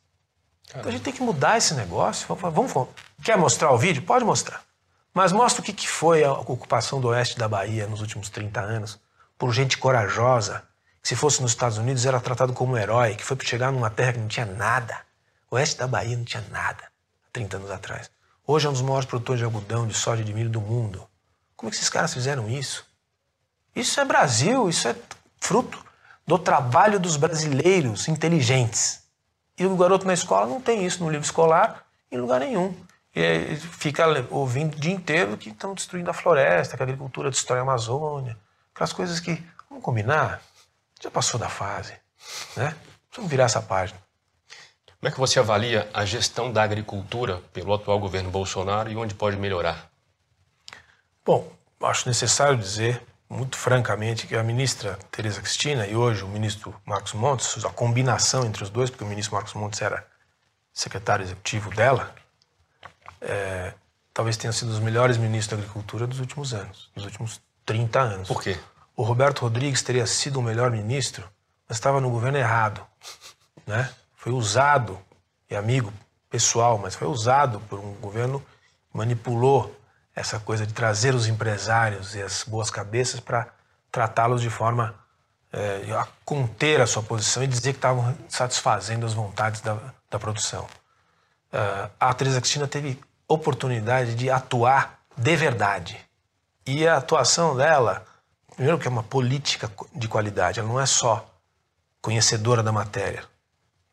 [0.70, 2.28] Então a gente tem que mudar esse negócio.
[2.36, 2.90] Vamos, vamos,
[3.24, 4.02] quer mostrar o vídeo?
[4.02, 4.62] Pode mostrar.
[5.14, 8.62] Mas mostra o que, que foi a ocupação do oeste da Bahia nos últimos 30
[8.62, 9.00] anos,
[9.38, 10.64] por gente corajosa,
[11.02, 13.72] que se fosse nos Estados Unidos era tratado como um herói, que foi para chegar
[13.72, 15.00] numa terra que não tinha nada.
[15.50, 18.12] O oeste da Bahia não tinha nada há 30 anos atrás.
[18.46, 21.08] Hoje é um dos maiores produtores de algodão, de soja e de milho do mundo.
[21.56, 22.86] Como é que esses caras fizeram isso?
[23.76, 24.96] Isso é Brasil, isso é
[25.40, 25.84] fruto
[26.26, 29.07] do trabalho dos brasileiros inteligentes.
[29.58, 32.76] E o garoto na escola não tem isso no livro escolar em lugar nenhum.
[33.16, 37.60] E fica ouvindo o dia inteiro que estão destruindo a floresta, que a agricultura destrói
[37.60, 38.38] a Amazônia.
[38.74, 40.42] Aquelas coisas que, vamos combinar,
[41.02, 41.94] já passou da fase.
[42.56, 42.76] Né?
[43.16, 44.00] Vamos virar essa página.
[45.00, 49.16] Como é que você avalia a gestão da agricultura pelo atual governo Bolsonaro e onde
[49.16, 49.90] pode melhorar?
[51.26, 51.52] Bom,
[51.82, 57.14] acho necessário dizer, muito francamente, que a ministra Tereza Cristina e hoje o ministro Marcos
[57.14, 60.06] Montes, a combinação entre os dois, porque o ministro Marcos Montes era
[60.74, 62.16] secretário executivo dela,
[63.20, 63.74] é,
[64.14, 68.28] talvez tenha sido os melhores ministros da agricultura dos últimos anos, dos últimos 30 anos.
[68.28, 68.58] Por quê?
[68.96, 71.28] O Roberto Rodrigues teria sido o melhor ministro,
[71.68, 72.86] mas estava no governo errado,
[73.66, 73.92] né?
[74.16, 75.00] foi usado,
[75.50, 75.94] e amigo
[76.30, 78.44] pessoal, mas foi usado por um governo
[78.94, 79.77] manipulou
[80.18, 83.48] essa coisa de trazer os empresários e as boas cabeças para
[83.92, 84.96] tratá-los de forma
[85.54, 89.78] é, a conter a sua posição e dizer que estavam satisfazendo as vontades da,
[90.10, 90.64] da produção.
[91.54, 95.98] Uh, a Teresa Cristina teve oportunidade de atuar de verdade.
[96.66, 98.04] E a atuação dela,
[98.56, 101.32] primeiro que é uma política de qualidade, ela não é só
[102.02, 103.24] conhecedora da matéria.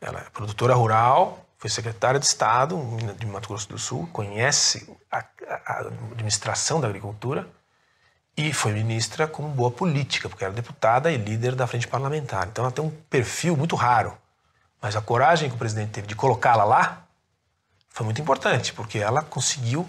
[0.01, 2.79] Ela é produtora rural, foi secretária de Estado
[3.19, 5.25] de Mato Grosso do Sul, conhece a,
[5.65, 5.79] a
[6.13, 7.49] administração da agricultura
[8.37, 12.47] e foi ministra como boa política, porque era deputada e líder da frente parlamentar.
[12.49, 14.15] Então ela tem um perfil muito raro.
[14.79, 17.07] Mas a coragem que o presidente teve de colocá-la lá
[17.89, 19.89] foi muito importante, porque ela conseguiu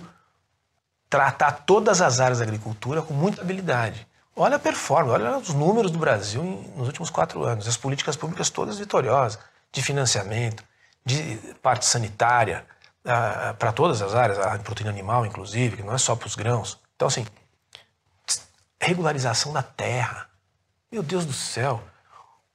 [1.09, 4.07] tratar todas as áreas da agricultura com muita habilidade.
[4.33, 6.41] Olha a performance, olha os números do Brasil
[6.77, 9.37] nos últimos quatro anos, as políticas públicas todas vitoriosas,
[9.73, 10.63] de financiamento,
[11.05, 12.65] de parte sanitária,
[13.05, 16.35] uh, para todas as áreas, a proteína animal, inclusive, que não é só para os
[16.35, 16.79] grãos.
[16.95, 17.25] Então, assim,
[18.79, 20.29] regularização da terra.
[20.91, 21.83] Meu Deus do céu.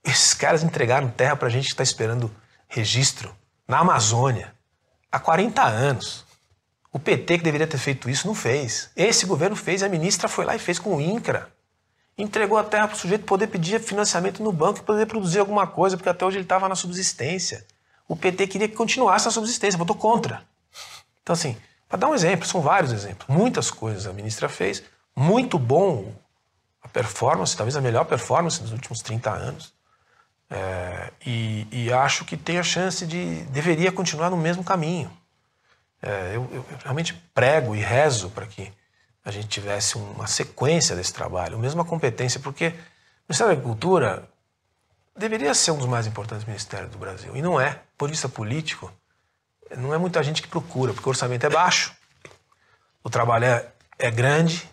[0.05, 2.35] Esses caras entregaram terra para a gente que está esperando
[2.69, 3.35] registro
[3.69, 4.55] na Amazônia
[5.11, 6.25] há 40 anos.
[6.93, 8.91] O PT, que deveria ter feito isso, não fez.
[8.97, 11.49] Esse governo fez, a ministra foi lá e fez com o INCRA.
[12.19, 15.67] Entregou a terra para o sujeito poder pedir financiamento no banco e poder produzir alguma
[15.67, 17.65] coisa, porque até hoje ele estava na subsistência.
[18.11, 20.43] O PT queria que continuasse a subsistência, votou contra.
[21.23, 21.57] Então, assim,
[21.89, 23.29] para dar um exemplo, são vários exemplos.
[23.29, 24.83] Muitas coisas a ministra fez.
[25.15, 26.13] Muito bom
[26.83, 29.73] a performance, talvez a melhor performance dos últimos 30 anos.
[30.51, 33.45] É, e, e, acho que tem a chance de.
[33.45, 35.09] deveria continuar no mesmo caminho.
[36.03, 38.73] É, eu, eu, realmente prego e rezo para que
[39.25, 44.29] a gente tivesse uma sequência desse trabalho, mesma competência, porque o Ministério da Agricultura
[45.17, 47.81] deveria ser um dos mais importantes ministérios do Brasil, e não é.
[47.97, 48.93] Por vista político,
[49.77, 51.95] não é muita gente que procura, porque o orçamento é baixo,
[53.03, 54.69] o trabalho é, é grande,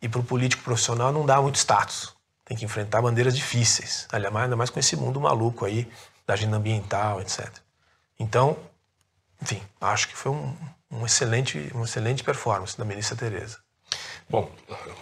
[0.00, 2.14] e para o político profissional não dá muito status.
[2.44, 5.90] Tem que enfrentar bandeiras difíceis, mais, ainda mais com esse mundo maluco aí
[6.26, 7.50] da agenda ambiental, etc.
[8.18, 8.56] Então,
[9.42, 10.56] enfim, acho que foi um,
[10.90, 13.58] um excelente, uma excelente performance da ministra Tereza.
[14.28, 14.50] Bom,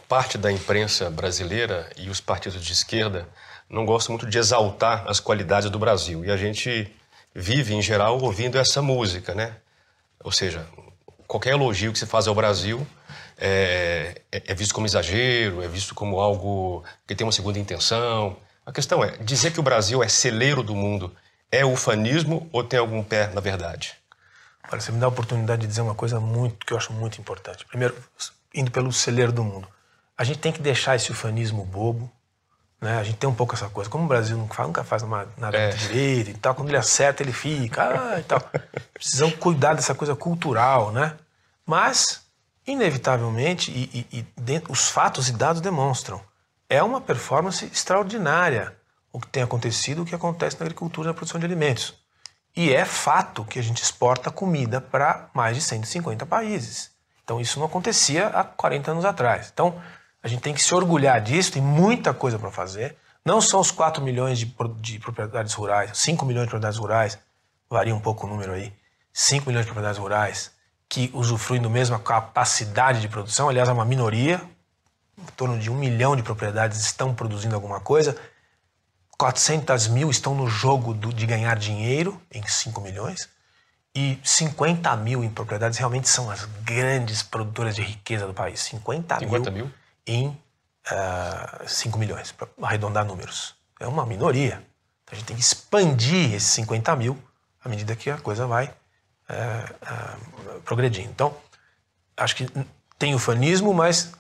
[0.08, 3.28] parte da imprensa brasileira e os partidos de esquerda
[3.68, 6.24] não gostam muito de exaltar as qualidades do Brasil.
[6.24, 6.90] E a gente
[7.34, 9.56] vive, em geral, ouvindo essa música, né?
[10.22, 10.66] Ou seja,
[11.26, 12.86] qualquer elogio que se faz ao Brasil
[13.36, 18.36] é, é, é, visto como exagero, é visto como algo que tem uma segunda intenção.
[18.64, 21.14] A questão é, dizer que o Brasil é celeiro do mundo
[21.50, 23.94] é ufanismo ou tem algum pé na verdade?
[24.70, 27.20] Olha, você me dá a oportunidade de dizer uma coisa muito que eu acho muito
[27.20, 27.66] importante.
[27.66, 27.94] Primeiro,
[28.54, 29.68] indo pelo celeiro do mundo.
[30.16, 32.10] A gente tem que deixar esse ufanismo bobo,
[32.85, 32.99] né?
[32.99, 33.91] A gente tem um pouco essa coisa.
[33.91, 35.70] Como o Brasil nunca faz, nunca faz nada é.
[35.70, 38.41] direito e tal, quando ele acerta ele fica ah, e tal.
[38.95, 41.16] Precisamos cuidar dessa coisa cultural, né?
[41.66, 42.22] Mas,
[42.66, 46.20] inevitavelmente, e, e, e os fatos e dados demonstram,
[46.68, 48.76] é uma performance extraordinária
[49.14, 51.95] o que tem acontecido, o que acontece na agricultura e na produção de alimentos.
[52.57, 56.91] E é fato que a gente exporta comida para mais de 150 países.
[57.22, 59.51] Então isso não acontecia há 40 anos atrás.
[59.55, 59.80] Então
[60.24, 62.96] a gente tem que se orgulhar disso, tem muita coisa para fazer.
[63.22, 67.18] Não são os 4 milhões de, de, propriedades rurais, 5 milhões de propriedades rurais,
[67.68, 68.72] varia um pouco o número aí,
[69.12, 70.50] 5 milhões de propriedades rurais
[70.88, 74.40] que usufruem da mesma capacidade de produção, aliás, é uma minoria,
[75.18, 78.16] em torno de um milhão de propriedades estão produzindo alguma coisa,
[79.18, 83.28] 400 mil estão no jogo do, de ganhar dinheiro, em 5 milhões,
[83.94, 88.60] e 50 mil em propriedades realmente são as grandes produtoras de riqueza do país.
[88.60, 89.74] 50, 50 mil, mil?
[90.07, 90.36] Em uh,
[90.90, 93.55] ah, 5 milhões, para arredondar números.
[93.80, 94.62] É uma minoria.
[95.02, 97.18] Então a gente tem que expandir esses 50 mil
[97.62, 101.11] à medida que a coisa vai uh, uh, progredindo.
[101.11, 101.36] Então,
[102.16, 102.46] acho que
[102.98, 104.12] tem o fanismo, mas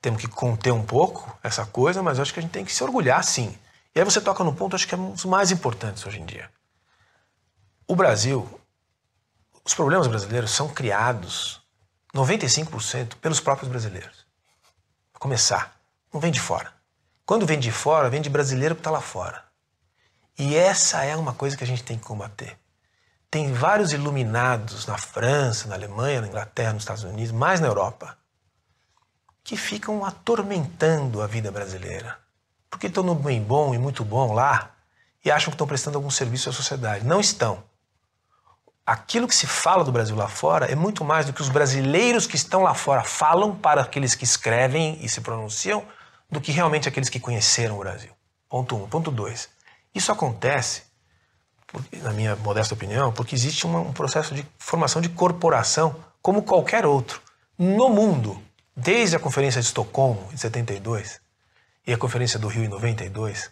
[0.00, 2.82] temos que conter um pouco essa coisa, mas acho que a gente tem que se
[2.82, 3.56] orgulhar sim.
[3.94, 6.26] E aí você toca no ponto, acho que é um dos mais importantes hoje em
[6.26, 6.50] dia.
[7.86, 8.48] O Brasil,
[9.64, 11.60] os problemas brasileiros são criados
[12.14, 14.19] 95% pelos próprios brasileiros.
[15.20, 15.80] Começar,
[16.12, 16.72] não vem de fora.
[17.24, 19.44] Quando vem de fora, vem de brasileiro que está lá fora.
[20.36, 22.58] E essa é uma coisa que a gente tem que combater.
[23.30, 28.18] Tem vários iluminados na França, na Alemanha, na Inglaterra, nos Estados Unidos, mais na Europa,
[29.44, 32.18] que ficam atormentando a vida brasileira
[32.70, 34.70] porque estão no bem bom e muito bom lá
[35.24, 37.04] e acham que estão prestando algum serviço à sociedade.
[37.04, 37.62] Não estão.
[38.86, 42.26] Aquilo que se fala do Brasil lá fora é muito mais do que os brasileiros
[42.26, 45.84] que estão lá fora falam para aqueles que escrevem e se pronunciam
[46.30, 48.10] do que realmente aqueles que conheceram o Brasil.
[48.48, 48.88] Ponto um.
[48.88, 49.48] Ponto dois.
[49.94, 50.82] Isso acontece,
[52.02, 57.20] na minha modesta opinião, porque existe um processo de formação de corporação como qualquer outro
[57.58, 58.40] no mundo,
[58.74, 61.20] desde a Conferência de Estocolmo, em 72,
[61.86, 63.50] e a Conferência do Rio em 92,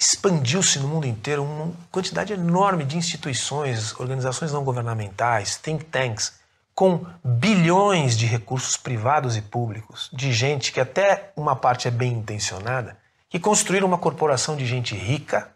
[0.00, 6.40] expandiu-se no mundo inteiro uma quantidade enorme de instituições, organizações não governamentais, think tanks,
[6.74, 12.14] com bilhões de recursos privados e públicos, de gente que até uma parte é bem
[12.14, 12.96] intencionada,
[13.28, 15.52] que construíram uma corporação de gente rica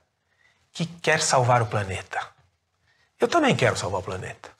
[0.70, 2.20] que quer salvar o planeta.
[3.18, 4.51] Eu também quero salvar o planeta.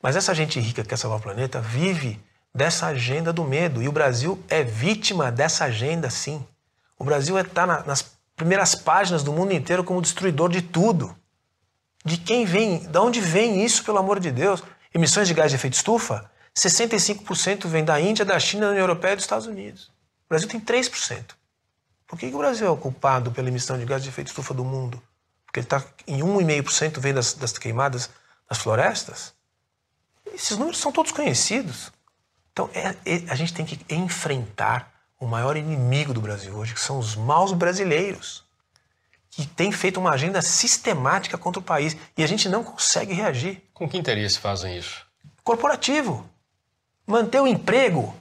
[0.00, 2.20] Mas essa gente rica que quer salvar o planeta vive
[2.54, 3.82] dessa agenda do medo.
[3.82, 6.46] E o Brasil é vítima dessa agenda, sim.
[6.96, 11.16] O Brasil está na, nas primeiras páginas do mundo inteiro como destruidor de tudo.
[12.04, 14.62] De quem vem, de onde vem isso, pelo amor de Deus?
[14.94, 19.14] Emissões de gás de efeito estufa, 65% vem da Índia, da China, da União Europeia
[19.14, 19.86] e dos Estados Unidos.
[20.26, 21.34] O Brasil tem 3%.
[22.06, 24.64] Por que, o Brasil é o culpado pela emissão de gás de efeito estufa do
[24.64, 25.02] mundo?
[25.44, 28.10] Porque ele está em 1,5% vem das, das queimadas
[28.48, 29.34] das florestas?
[30.32, 31.90] Esses números são todos conhecidos.
[32.52, 36.80] Então, é, é, a gente tem que enfrentar o maior inimigo do Brasil hoje, que
[36.80, 38.44] são os maus brasileiros,
[39.30, 43.62] que têm feito uma agenda sistemática contra o país e a gente não consegue reagir.
[43.74, 45.06] Com que interesse fazem isso?
[45.44, 46.28] Corporativo.
[47.06, 48.14] Manter o emprego.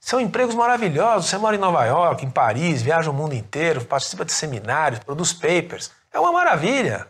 [0.00, 1.28] São empregos maravilhosos.
[1.28, 5.32] Você mora em Nova York, em Paris, viaja o mundo inteiro, participa de seminários, produz
[5.32, 5.90] papers.
[6.12, 7.06] É uma maravilha.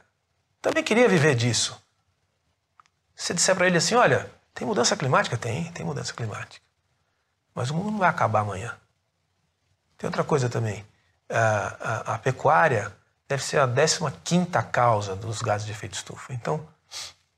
[0.61, 1.81] Também queria viver disso.
[3.15, 5.37] Se disser para ele assim, olha, tem mudança climática?
[5.37, 6.68] Tem, tem mudança climática.
[7.59, 8.73] Mas o mundo não vai acabar amanhã.
[9.97, 10.87] Tem outra coisa também.
[11.29, 12.95] A, a, a pecuária
[13.27, 16.33] deve ser a 15 causa dos gases de efeito estufa.
[16.33, 16.65] Então,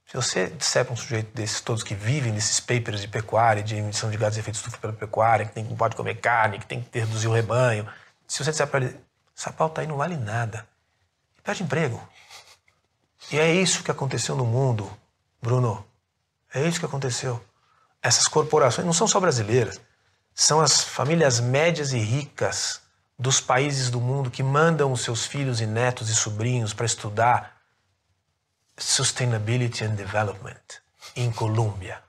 [0.07, 3.77] se você disser para um sujeito desses, todos que vivem nesses papers de pecuária, de
[3.77, 6.67] emissão de gases de efeito estufa pela pecuária, que tem, não pode comer carne, que
[6.67, 7.89] tem que reduzir o rebanho,
[8.29, 9.01] se você disser para ele,
[9.35, 10.69] essa pauta aí não vale nada,
[11.43, 11.99] perde emprego.
[13.33, 14.95] E é isso que aconteceu no mundo,
[15.41, 15.83] Bruno.
[16.53, 17.43] É isso que aconteceu.
[18.03, 19.81] Essas corporações não são só brasileiras
[20.35, 22.81] são as famílias médias e ricas
[23.19, 27.61] dos países do mundo que mandam os seus filhos e netos e sobrinhos para estudar
[28.79, 30.81] Sustainability and Development
[31.15, 32.03] em Colômbia.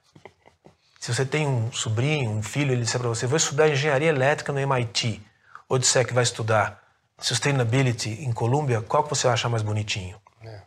[0.99, 4.53] Se você tem um sobrinho, um filho, ele disser para você, vou estudar engenharia elétrica
[4.53, 5.21] no MIT,
[5.67, 6.81] ou disser que vai estudar
[7.17, 10.19] Sustainability em Colômbia, qual que você vai achar mais bonitinho?
[10.43, 10.61] É,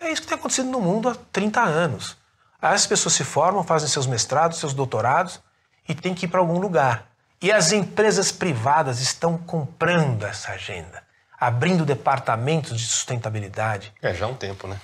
[0.00, 2.16] é isso que tem acontecido no mundo há 30 anos.
[2.60, 5.40] As pessoas se formam, fazem seus mestrados, seus doutorados,
[5.88, 7.08] e tem que ir para algum lugar.
[7.40, 11.02] E as empresas privadas estão comprando essa agenda,
[11.40, 13.92] abrindo departamentos de sustentabilidade.
[14.02, 14.78] É, já há um tempo, né?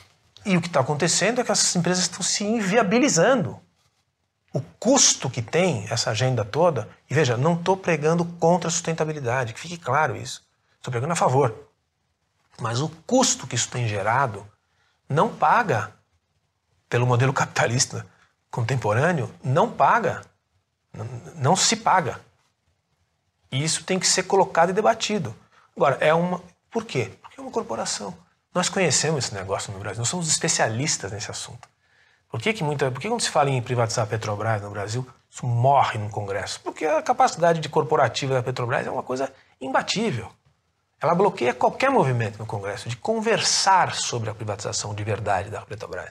[0.46, 3.60] E o que está acontecendo é que essas empresas estão se inviabilizando.
[4.52, 9.52] O custo que tem essa agenda toda, e veja, não estou pregando contra a sustentabilidade,
[9.52, 10.44] que fique claro isso.
[10.76, 11.52] Estou pregando a favor.
[12.60, 14.46] Mas o custo que isso tem gerado
[15.08, 15.92] não paga,
[16.88, 18.06] pelo modelo capitalista
[18.48, 20.22] contemporâneo, não paga
[21.36, 22.20] não se paga.
[23.50, 25.34] E isso tem que ser colocado e debatido.
[25.76, 26.42] Agora, é uma.
[26.70, 27.12] Por quê?
[27.22, 28.16] Porque é uma corporação.
[28.54, 31.68] Nós conhecemos esse negócio no Brasil, nós somos especialistas nesse assunto.
[32.30, 35.06] Por que, que, muita, por que quando se fala em privatizar a Petrobras no Brasil,
[35.30, 36.60] isso morre no Congresso?
[36.62, 40.30] Porque a capacidade de corporativa da Petrobras é uma coisa imbatível.
[41.00, 46.10] Ela bloqueia qualquer movimento no Congresso de conversar sobre a privatização de verdade da Petrobras.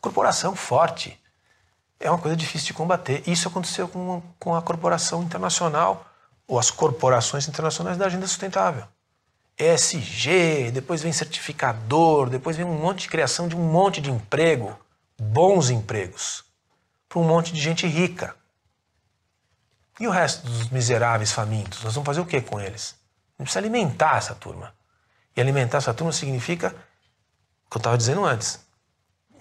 [0.00, 1.20] Corporação forte,
[1.98, 3.22] é uma coisa difícil de combater.
[3.26, 6.06] Isso aconteceu com, com a corporação internacional,
[6.46, 8.84] ou as corporações internacionais da agenda sustentável.
[9.58, 14.78] ESG, depois vem certificador, depois vem um monte de criação de um monte de emprego,
[15.18, 16.44] bons empregos,
[17.08, 18.36] para um monte de gente rica.
[19.98, 21.82] E o resto dos miseráveis famintos?
[21.82, 22.94] Nós vamos fazer o que com eles?
[23.38, 24.74] A gente precisa alimentar essa turma.
[25.34, 28.60] E alimentar essa turma significa, o que eu estava dizendo antes,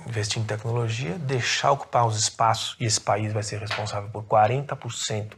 [0.06, 5.34] investir em tecnologia, deixar ocupar os espaços, e esse país vai ser responsável por 40%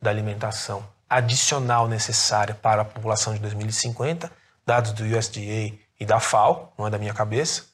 [0.00, 4.30] da alimentação adicional necessária para a população de 2050,
[4.66, 7.66] dados do USDA e da FAO, não é da minha cabeça.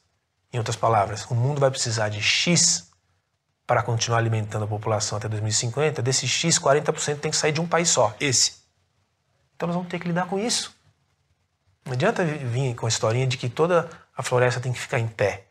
[0.51, 2.89] Em outras palavras, o mundo vai precisar de X
[3.65, 6.01] para continuar alimentando a população até 2050.
[6.01, 8.59] Desse X, 40% tem que sair de um país só, esse.
[9.55, 10.75] Então nós vamos ter que lidar com isso.
[11.85, 15.07] Não adianta vir com a historinha de que toda a floresta tem que ficar em
[15.07, 15.48] pé.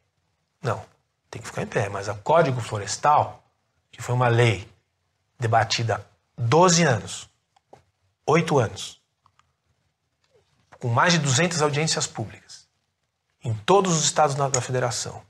[0.62, 0.84] Não,
[1.30, 1.88] tem que ficar em pé.
[1.88, 3.42] Mas o Código Florestal,
[3.90, 4.68] que foi uma lei
[5.38, 6.04] debatida
[6.36, 7.28] 12 anos,
[8.26, 9.00] 8 anos,
[10.78, 12.68] com mais de 200 audiências públicas,
[13.42, 15.22] em todos os estados da federação,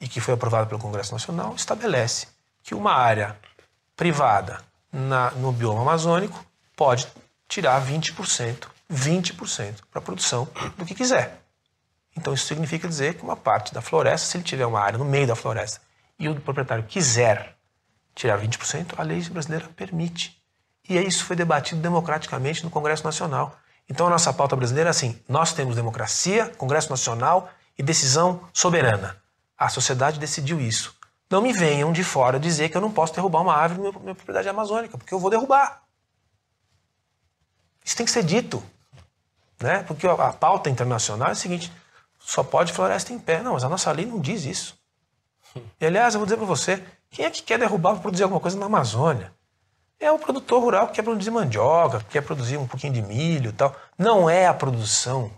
[0.00, 2.28] e que foi aprovada pelo Congresso Nacional, estabelece
[2.62, 3.38] que uma área
[3.94, 4.62] privada
[4.92, 7.06] na, no bioma amazônico pode
[7.46, 11.42] tirar 20%, 20% para a produção do que quiser.
[12.16, 15.04] Então isso significa dizer que uma parte da floresta, se ele tiver uma área no
[15.04, 15.80] meio da floresta
[16.18, 17.56] e o proprietário quiser
[18.14, 20.40] tirar 20%, a lei brasileira permite.
[20.88, 23.56] E isso foi debatido democraticamente no Congresso Nacional.
[23.88, 29.16] Então a nossa pauta brasileira é assim: nós temos democracia, Congresso Nacional e decisão soberana.
[29.56, 30.94] A sociedade decidiu isso.
[31.30, 34.14] Não me venham de fora dizer que eu não posso derrubar uma árvore na minha
[34.14, 35.82] propriedade amazônica, porque eu vou derrubar.
[37.84, 38.62] Isso tem que ser dito.
[39.60, 39.82] Né?
[39.84, 41.72] Porque a pauta internacional é a seguinte:
[42.30, 43.42] só pode floresta em pé.
[43.42, 44.78] Não, mas a nossa lei não diz isso.
[45.80, 48.40] E aliás, eu vou dizer para você: quem é que quer derrubar para produzir alguma
[48.40, 49.32] coisa na Amazônia?
[49.98, 53.50] É o produtor rural que quer produzir mandioca, que quer produzir um pouquinho de milho
[53.50, 53.74] e tal.
[53.98, 55.30] Não é a produção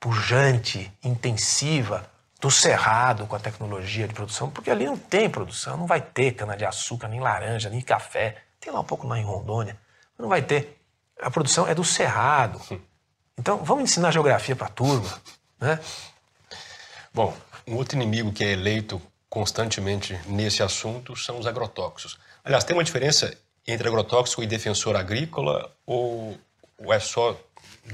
[0.00, 5.86] pujante, intensiva, do cerrado com a tecnologia de produção, porque ali não tem produção, não
[5.86, 8.36] vai ter cana-de-açúcar, nem laranja, nem café.
[8.58, 9.78] Tem lá um pouco lá em Rondônia,
[10.18, 10.82] mas não vai ter.
[11.22, 12.60] A produção é do cerrado.
[13.38, 15.08] Então, vamos ensinar geografia para a turma,
[15.60, 15.78] né?
[17.14, 17.36] Bom,
[17.66, 22.18] um outro inimigo que é eleito constantemente nesse assunto são os agrotóxicos.
[22.44, 23.36] Aliás, tem uma diferença
[23.66, 26.38] entre agrotóxico e defensor agrícola ou,
[26.78, 27.38] ou é só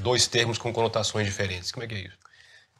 [0.01, 1.71] dois termos com conotações diferentes?
[1.71, 2.19] Como é que é isso?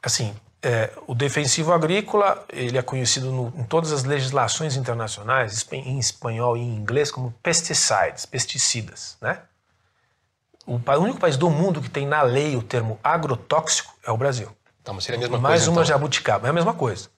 [0.01, 5.99] Assim, é, o defensivo agrícola ele é conhecido no, em todas as legislações internacionais, em
[5.99, 9.17] espanhol e em inglês, como pesticides, pesticidas.
[9.21, 9.39] Né?
[10.65, 14.17] O, o único país do mundo que tem na lei o termo agrotóxico é o
[14.17, 14.49] Brasil.
[14.89, 15.69] Então, mas seria a mesma Mais coisa.
[15.71, 15.85] uma então.
[15.85, 17.09] jabuticaba, é a mesma coisa.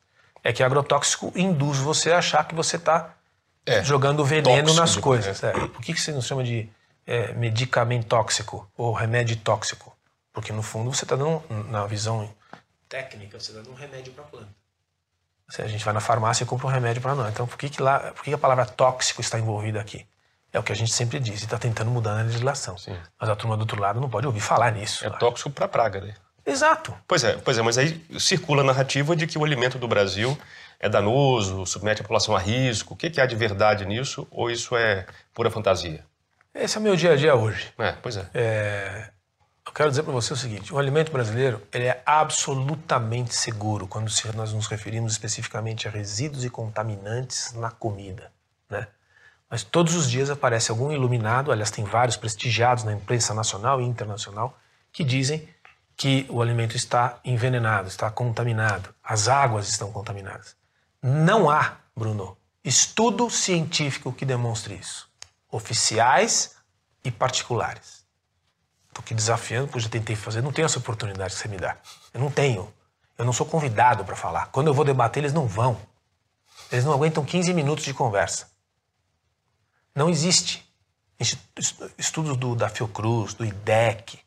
[0.44, 3.14] É que agrotóxico induz você a achar que você está
[3.66, 5.02] É, jogando veneno tóxico, nas né?
[5.02, 5.44] coisas.
[5.44, 5.52] É.
[5.54, 6.70] Por que, que você não chama de
[7.06, 9.96] é, medicamento tóxico ou remédio tóxico?
[10.34, 12.30] Porque no fundo você está dando, na visão
[12.90, 14.50] técnica, você está dando um remédio para a planta.
[15.50, 17.30] Se a gente vai na farmácia e compra um remédio para nós.
[17.30, 20.06] Então por que, que, lá, por que, que a palavra tóxico está envolvida aqui?
[20.54, 22.78] É o que a gente sempre diz e está tentando mudar na legislação.
[22.78, 22.98] Sim.
[23.20, 25.06] Mas a turma do outro lado não pode ouvir falar nisso.
[25.06, 26.14] É tóxico para praga, né?
[26.52, 26.94] Exato.
[27.08, 30.38] Pois é, pois é, mas aí circula a narrativa de que o alimento do Brasil
[30.80, 32.94] é danoso, submete a população a risco.
[32.94, 34.28] O que, que há de verdade nisso?
[34.32, 36.04] Ou isso é pura fantasia?
[36.54, 37.72] Esse é o meu dia a dia hoje.
[37.78, 38.26] É, pois é.
[38.34, 39.10] É,
[39.66, 44.10] eu quero dizer para você o seguinte: o alimento brasileiro ele é absolutamente seguro quando
[44.10, 48.32] se- nós nos referimos especificamente a resíduos e contaminantes na comida,
[48.70, 48.88] né?
[49.50, 53.86] Mas todos os dias aparece algum iluminado, aliás, tem vários prestigiados na imprensa nacional e
[53.86, 54.58] internacional
[54.94, 55.48] que dizem
[56.02, 60.56] que o alimento está envenenado, está contaminado, as águas estão contaminadas.
[61.00, 65.08] Não há, Bruno, estudo científico que demonstre isso.
[65.52, 66.56] Oficiais
[67.04, 68.04] e particulares.
[68.88, 71.58] Estou aqui desafiando, porque eu já tentei fazer, não tenho essa oportunidade que você me
[71.58, 71.78] dá.
[72.12, 72.74] Eu não tenho.
[73.16, 74.48] Eu não sou convidado para falar.
[74.48, 75.80] Quando eu vou debater, eles não vão.
[76.72, 78.50] Eles não aguentam 15 minutos de conversa.
[79.94, 80.68] Não existe.
[81.96, 84.20] Estudos do, da Fiocruz, do IDEC,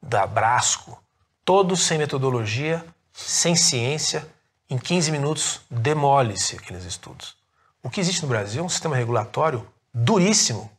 [0.00, 1.02] da Brasco,
[1.48, 4.28] todos sem metodologia, sem ciência,
[4.68, 7.38] em 15 minutos demole-se aqueles estudos.
[7.82, 10.70] O que existe no Brasil é um sistema regulatório duríssimo,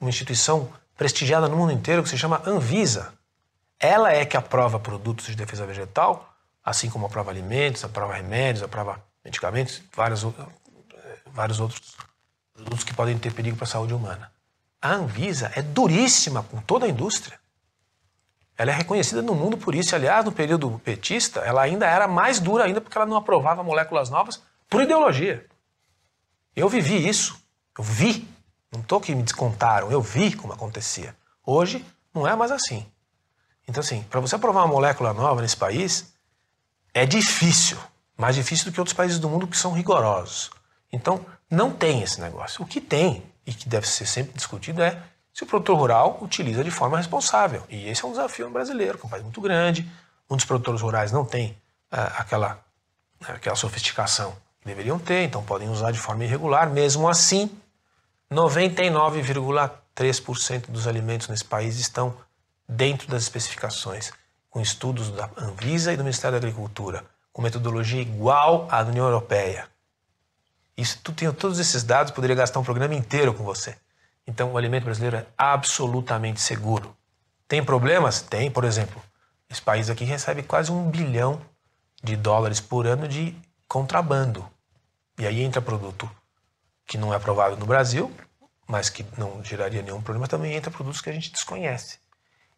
[0.00, 3.12] uma instituição prestigiada no mundo inteiro que se chama Anvisa.
[3.78, 6.34] Ela é que aprova produtos de defesa vegetal,
[6.64, 11.94] assim como aprova alimentos, aprova remédios, aprova medicamentos, vários, eh, vários outros
[12.54, 14.32] produtos que podem ter perigo para a saúde humana.
[14.80, 17.38] A Anvisa é duríssima com toda a indústria.
[18.60, 19.96] Ela é reconhecida no mundo por isso.
[19.96, 24.10] Aliás, no período petista, ela ainda era mais dura ainda porque ela não aprovava moléculas
[24.10, 25.46] novas por ideologia.
[26.54, 27.42] Eu vivi isso.
[27.78, 28.28] Eu vi.
[28.70, 29.90] Não estou que me descontaram.
[29.90, 31.16] Eu vi como acontecia.
[31.42, 31.82] Hoje,
[32.12, 32.86] não é mais assim.
[33.66, 36.12] Então, assim, para você aprovar uma molécula nova nesse país,
[36.92, 37.78] é difícil.
[38.14, 40.50] Mais difícil do que outros países do mundo que são rigorosos.
[40.92, 42.62] Então, não tem esse negócio.
[42.62, 45.02] O que tem, e que deve ser sempre discutido, é
[45.40, 47.62] se o produtor rural utiliza de forma responsável.
[47.70, 49.90] E esse é um desafio brasileiro, que é um país muito grande.
[50.28, 51.56] Muitos produtores rurais não têm
[51.90, 52.62] ah, aquela,
[53.26, 56.68] aquela sofisticação que deveriam ter, então podem usar de forma irregular.
[56.68, 57.50] Mesmo assim,
[58.30, 62.14] 99,3% dos alimentos nesse país estão
[62.68, 64.12] dentro das especificações,
[64.50, 69.06] com estudos da Anvisa e do Ministério da Agricultura, com metodologia igual à da União
[69.06, 69.66] Europeia.
[70.76, 73.74] Isso, tu tem todos esses dados, poderia gastar um programa inteiro com você.
[74.30, 76.96] Então, o alimento brasileiro é absolutamente seguro.
[77.48, 78.22] Tem problemas?
[78.22, 79.02] Tem, por exemplo,
[79.50, 81.40] esse país aqui recebe quase um bilhão
[82.00, 84.48] de dólares por ano de contrabando.
[85.18, 86.08] E aí entra produto
[86.86, 88.10] que não é aprovado no Brasil,
[88.68, 91.98] mas que não geraria nenhum problema, também entra produtos que a gente desconhece.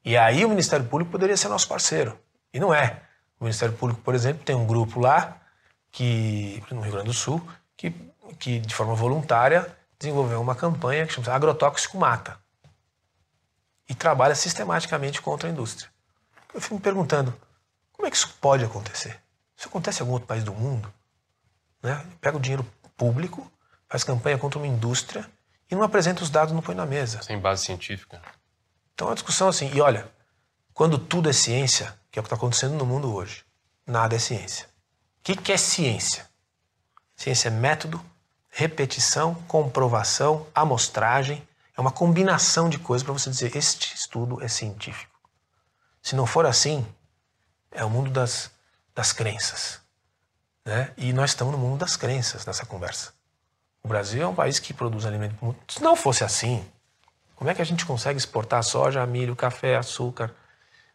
[0.05, 2.19] E aí o Ministério Público poderia ser nosso parceiro.
[2.53, 3.01] E não é.
[3.41, 5.41] O Ministério Público, por exemplo, tem um grupo lá,
[5.91, 7.43] que no Rio Grande do Sul,
[7.79, 7.95] que,
[8.39, 12.37] que de forma voluntária desenvolveu uma campanha que chama Agrotóxico Mata.
[13.89, 15.91] E trabalha sistematicamente contra a indústria.
[16.53, 17.33] Eu fico me perguntando,
[17.93, 19.21] como é que isso pode acontecer?
[19.57, 20.93] Isso acontece em algum outro país do mundo?
[21.83, 22.05] Né?
[22.21, 23.51] Pega o dinheiro público,
[23.89, 25.29] faz campanha contra uma indústria
[25.71, 27.23] e não apresenta os dados, não põe na mesa.
[27.23, 28.21] Sem base científica.
[28.95, 30.11] Então é uma discussão assim, e olha,
[30.75, 33.45] quando tudo é ciência, que é o que está acontecendo no mundo hoje,
[33.87, 34.67] nada é ciência.
[34.67, 36.29] O que, que é ciência?
[37.15, 38.05] Ciência é método,
[38.55, 41.43] repetição, comprovação, amostragem,
[41.75, 45.19] é uma combinação de coisas para você dizer este estudo é científico.
[46.03, 46.87] Se não for assim,
[47.71, 48.51] é o mundo das,
[48.95, 49.81] das crenças.
[50.67, 50.93] Né?
[50.99, 53.15] E nós estamos no mundo das crenças nessa conversa.
[53.83, 55.57] O Brasil é um país que produz alimento.
[55.67, 56.65] Se não fosse assim,
[57.35, 60.33] como é que a gente consegue exportar soja, milho, café, açúcar,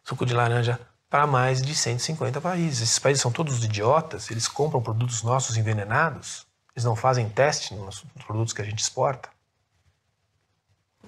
[0.04, 0.80] suco de laranja
[1.10, 2.84] para mais de 150 países?
[2.84, 6.47] Esses países são todos idiotas, eles compram produtos nossos envenenados,
[6.78, 9.30] eles não fazem teste nos produtos que a gente exporta.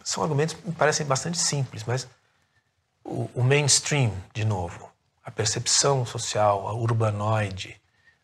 [0.04, 2.08] São argumentos que parecem bastante simples, mas
[3.04, 4.92] o, o mainstream, de novo,
[5.24, 7.80] a percepção social, a urbanoide,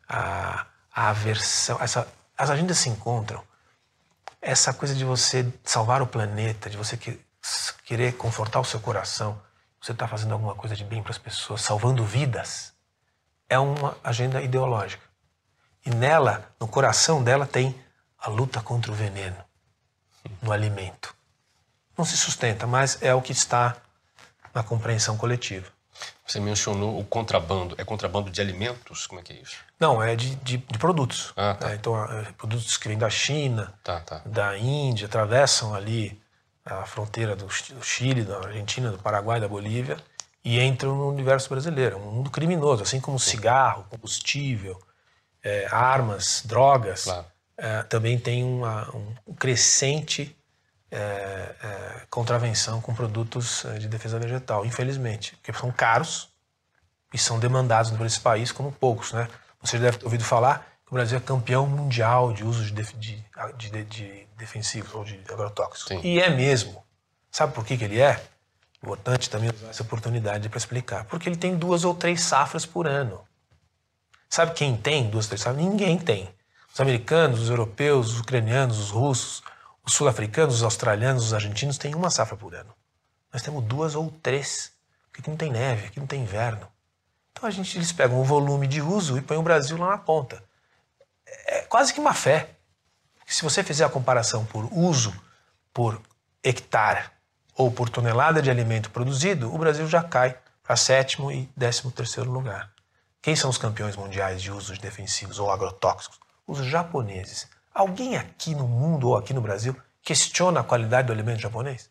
[0.10, 3.44] a, a aversão, essa, as agendas se encontram.
[4.42, 7.24] Essa coisa de você salvar o planeta, de você que,
[7.84, 9.40] querer confortar o seu coração,
[9.80, 12.74] você está fazendo alguma coisa de bem para as pessoas, salvando vidas,
[13.48, 15.05] é uma agenda ideológica.
[15.86, 17.76] E nela, no coração dela, tem
[18.18, 19.38] a luta contra o veneno
[20.42, 21.16] no alimento.
[21.98, 23.78] Não se sustenta, mas é o que está
[24.54, 25.68] na compreensão coletiva.
[26.26, 27.76] Você mencionou o contrabando.
[27.78, 29.06] É contrabando de alimentos?
[29.06, 29.58] Como é que é isso?
[29.80, 31.32] Não, é de, de, de produtos.
[31.38, 31.72] Ah, tá.
[31.72, 34.22] é, então, é, produtos que vêm da China, tá, tá.
[34.26, 36.20] da Índia, atravessam ali
[36.66, 39.98] a fronteira do Chile, da Argentina, do Paraguai, da Bolívia
[40.44, 41.96] e entram no universo brasileiro.
[41.96, 44.80] É um mundo criminoso, assim como cigarro, combustível,
[45.46, 47.04] é, armas, drogas.
[47.04, 47.26] Claro.
[47.58, 48.90] É, também tem uma,
[49.26, 50.36] um crescente
[50.92, 56.30] é, é, contravenção com produtos é, de defesa vegetal, infelizmente, porque são caros
[57.14, 59.28] e são demandados por esse país como poucos, né?
[59.62, 63.24] Você deve ter ouvido falar que o Brasil é campeão mundial de uso de, de,
[63.58, 65.88] de, de defensivos ou de agrotóxicos.
[65.88, 66.02] Sim.
[66.04, 66.84] E é mesmo.
[67.32, 68.22] Sabe por que, que ele é?
[68.84, 71.06] Importante também usar essa oportunidade para explicar.
[71.06, 73.26] Porque ele tem duas ou três safras por ano.
[74.36, 75.56] Sabe quem tem duas safras?
[75.56, 76.28] Ninguém tem.
[76.74, 79.42] Os americanos, os europeus, os ucranianos, os russos,
[79.82, 82.76] os sul-africanos, os australianos, os argentinos têm uma safra por ano.
[83.32, 84.74] Nós temos duas ou três,
[85.06, 86.68] porque aqui não tem neve, aqui não tem inverno.
[87.32, 89.98] Então a gente, eles pegam o volume de uso e põem o Brasil lá na
[89.98, 90.44] ponta.
[91.48, 92.50] É quase que uma fé.
[93.26, 95.16] Se você fizer a comparação por uso
[95.74, 96.02] por
[96.44, 97.10] hectare
[97.56, 102.30] ou por tonelada de alimento produzido, o Brasil já cai para sétimo e décimo terceiro
[102.30, 102.75] lugar.
[103.26, 106.20] Quem são os campeões mundiais de usos defensivos ou agrotóxicos?
[106.46, 107.48] Os japoneses.
[107.74, 111.90] Alguém aqui no mundo ou aqui no Brasil questiona a qualidade do alimento japonês?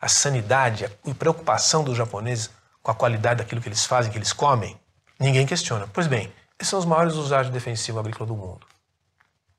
[0.00, 2.48] A sanidade, a preocupação dos japoneses
[2.82, 4.80] com a qualidade daquilo que eles fazem, que eles comem?
[5.20, 5.86] Ninguém questiona.
[5.92, 8.66] Pois bem, esses são os maiores usados defensivos agrícolas do mundo.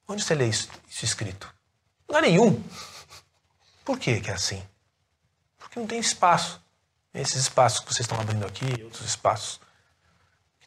[0.08, 1.54] Onde você lê isso, isso escrito?
[2.10, 2.60] Não é nenhum.
[3.86, 4.64] Por que, é assim?
[5.60, 6.60] Porque não tem espaço.
[7.14, 9.62] Esses espaços que vocês estão abrindo aqui, outros espaços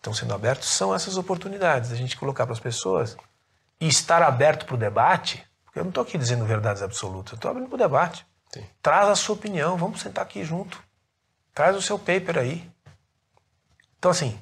[0.06, 1.90] estão sendo abertos, são essas oportunidades.
[1.90, 3.16] A gente colocar para as pessoas
[3.80, 7.36] e estar aberto para o debate, porque eu não estou aqui dizendo verdades absolutas, eu
[7.36, 8.24] estou abrindo para o debate.
[8.52, 8.64] Sim.
[8.80, 10.82] Traz a sua opinião, vamos sentar aqui junto.
[11.52, 12.70] Traz o seu paper aí.
[13.98, 14.38] Então, assim,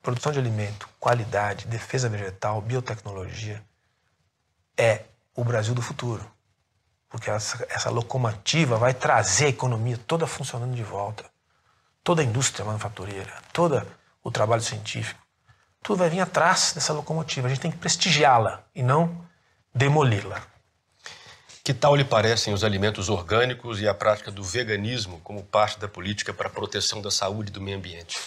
[0.00, 3.62] produção de alimento, qualidade, defesa vegetal, biotecnologia,
[4.76, 5.02] é
[5.34, 6.24] o Brasil do futuro.
[7.08, 11.24] Porque essa, essa locomotiva vai trazer a economia toda funcionando de volta.
[12.04, 13.76] Toda a indústria manufatureira, todo
[14.22, 15.20] o trabalho científico
[15.82, 17.46] tudo vai vir atrás dessa locomotiva.
[17.46, 19.24] A gente tem que prestigiá-la e não
[19.74, 20.42] demoli-la.
[21.62, 25.88] Que tal lhe parecem os alimentos orgânicos e a prática do veganismo como parte da
[25.88, 28.18] política para a proteção da saúde e do meio ambiente?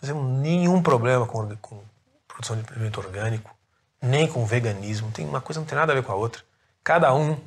[0.00, 1.82] Não temos nenhum problema com, com
[2.28, 3.54] produção de alimento orgânico,
[4.00, 5.10] nem com veganismo.
[5.10, 6.42] Tem uma coisa não tem nada a ver com a outra.
[6.84, 7.38] Cada um,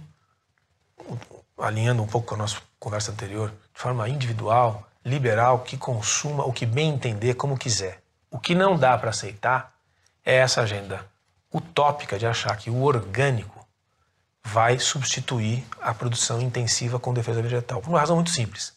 [1.58, 6.52] alinhando um pouco com a nossa conversa anterior, de forma individual, liberal, que consuma o
[6.52, 8.02] que bem entender, como quiser.
[8.32, 9.74] O que não dá para aceitar
[10.26, 11.06] é essa agenda
[11.54, 13.66] utópica de achar que o orgânico
[14.44, 17.82] vai substituir a produção intensiva com defesa vegetal.
[17.82, 18.74] Por uma razão muito simples.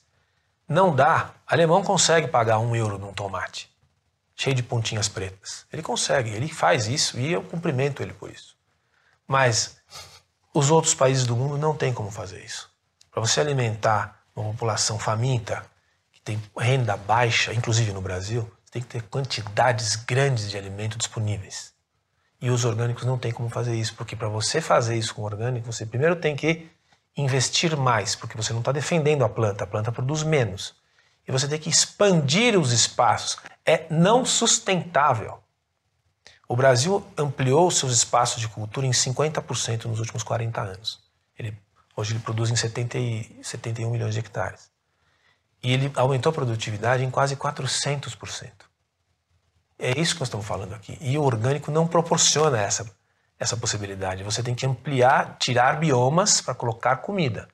[0.68, 1.30] Não dá.
[1.50, 3.68] O alemão consegue pagar um euro num tomate
[4.38, 5.66] cheio de pontinhas pretas.
[5.72, 8.56] Ele consegue, ele faz isso e eu cumprimento ele por isso.
[9.26, 9.76] Mas
[10.54, 12.70] os outros países do mundo não têm como fazer isso.
[13.10, 15.66] Para você alimentar uma população faminta,
[16.28, 21.72] tem renda baixa, inclusive no Brasil, tem que ter quantidades grandes de alimento disponíveis.
[22.38, 25.72] E os orgânicos não têm como fazer isso, porque para você fazer isso com orgânico,
[25.72, 26.68] você primeiro tem que
[27.16, 30.74] investir mais, porque você não está defendendo a planta, a planta produz menos.
[31.26, 33.38] E você tem que expandir os espaços.
[33.64, 35.38] É não sustentável.
[36.46, 41.00] O Brasil ampliou seus espaços de cultura em 50% nos últimos 40 anos.
[41.38, 41.56] Ele,
[41.96, 44.70] hoje ele produz em 70 e, 71 milhões de hectares.
[45.62, 48.50] E ele aumentou a produtividade em quase 400%.
[49.78, 50.98] É isso que nós estamos falando aqui.
[51.00, 52.90] E o orgânico não proporciona essa,
[53.38, 54.24] essa possibilidade.
[54.24, 57.48] Você tem que ampliar, tirar biomas para colocar comida.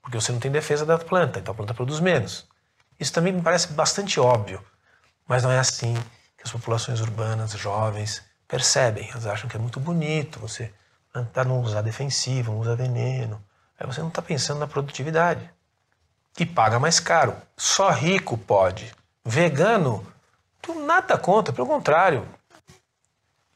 [0.00, 2.46] Porque você não tem defesa da planta, então a planta produz menos.
[3.00, 4.62] Isso também me parece bastante óbvio,
[5.26, 5.94] mas não é assim
[6.36, 9.08] que as populações urbanas, jovens, percebem.
[9.10, 10.72] Elas acham que é muito bonito você
[11.32, 13.42] tá, não usar defensivo, não usar veneno.
[13.78, 15.50] Aí você não está pensando na produtividade.
[16.38, 17.36] E paga mais caro.
[17.56, 18.92] Só rico pode.
[19.24, 20.06] Vegano,
[20.60, 22.26] tu nada contra, pelo contrário.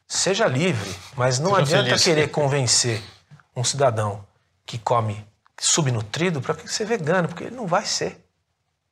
[0.07, 2.03] Seja livre, mas não Seja adianta feliz.
[2.03, 3.03] querer convencer
[3.55, 4.25] um cidadão
[4.65, 5.25] que come
[5.59, 8.23] subnutrido para ser vegano, porque ele não vai ser.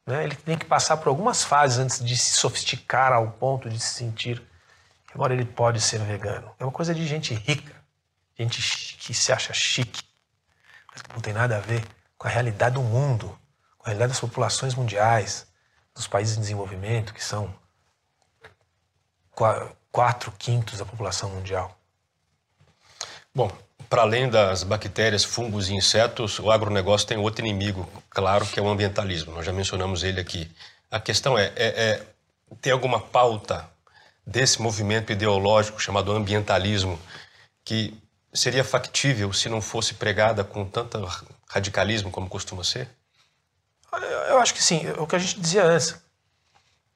[0.05, 0.23] Né?
[0.23, 3.95] Ele tem que passar por algumas fases antes de se sofisticar ao ponto de se
[3.95, 4.41] sentir
[5.07, 6.51] que agora ele pode ser vegano.
[6.59, 7.73] É uma coisa de gente rica,
[8.37, 10.03] gente que se acha chique,
[10.91, 11.83] mas que não tem nada a ver
[12.17, 13.37] com a realidade do mundo,
[13.87, 15.47] com a realidade das populações mundiais,
[15.95, 17.53] dos países em desenvolvimento, que são
[19.91, 21.79] quatro quintos da população mundial.
[23.33, 23.49] Bom,
[23.89, 28.61] para além das bactérias, fungos e insetos, o agronegócio tem outro inimigo, claro, que é
[28.61, 29.31] o ambientalismo.
[29.33, 30.51] Nós já mencionamos ele aqui.
[30.91, 32.05] A questão é, é, é
[32.59, 33.69] tem alguma pauta
[34.25, 36.99] desse movimento ideológico chamado ambientalismo
[37.63, 37.97] que
[38.33, 41.07] seria factível se não fosse pregada com tanto
[41.47, 42.89] radicalismo como costuma ser?
[44.29, 44.85] Eu acho que sim.
[44.85, 45.95] É o que a gente dizia antes.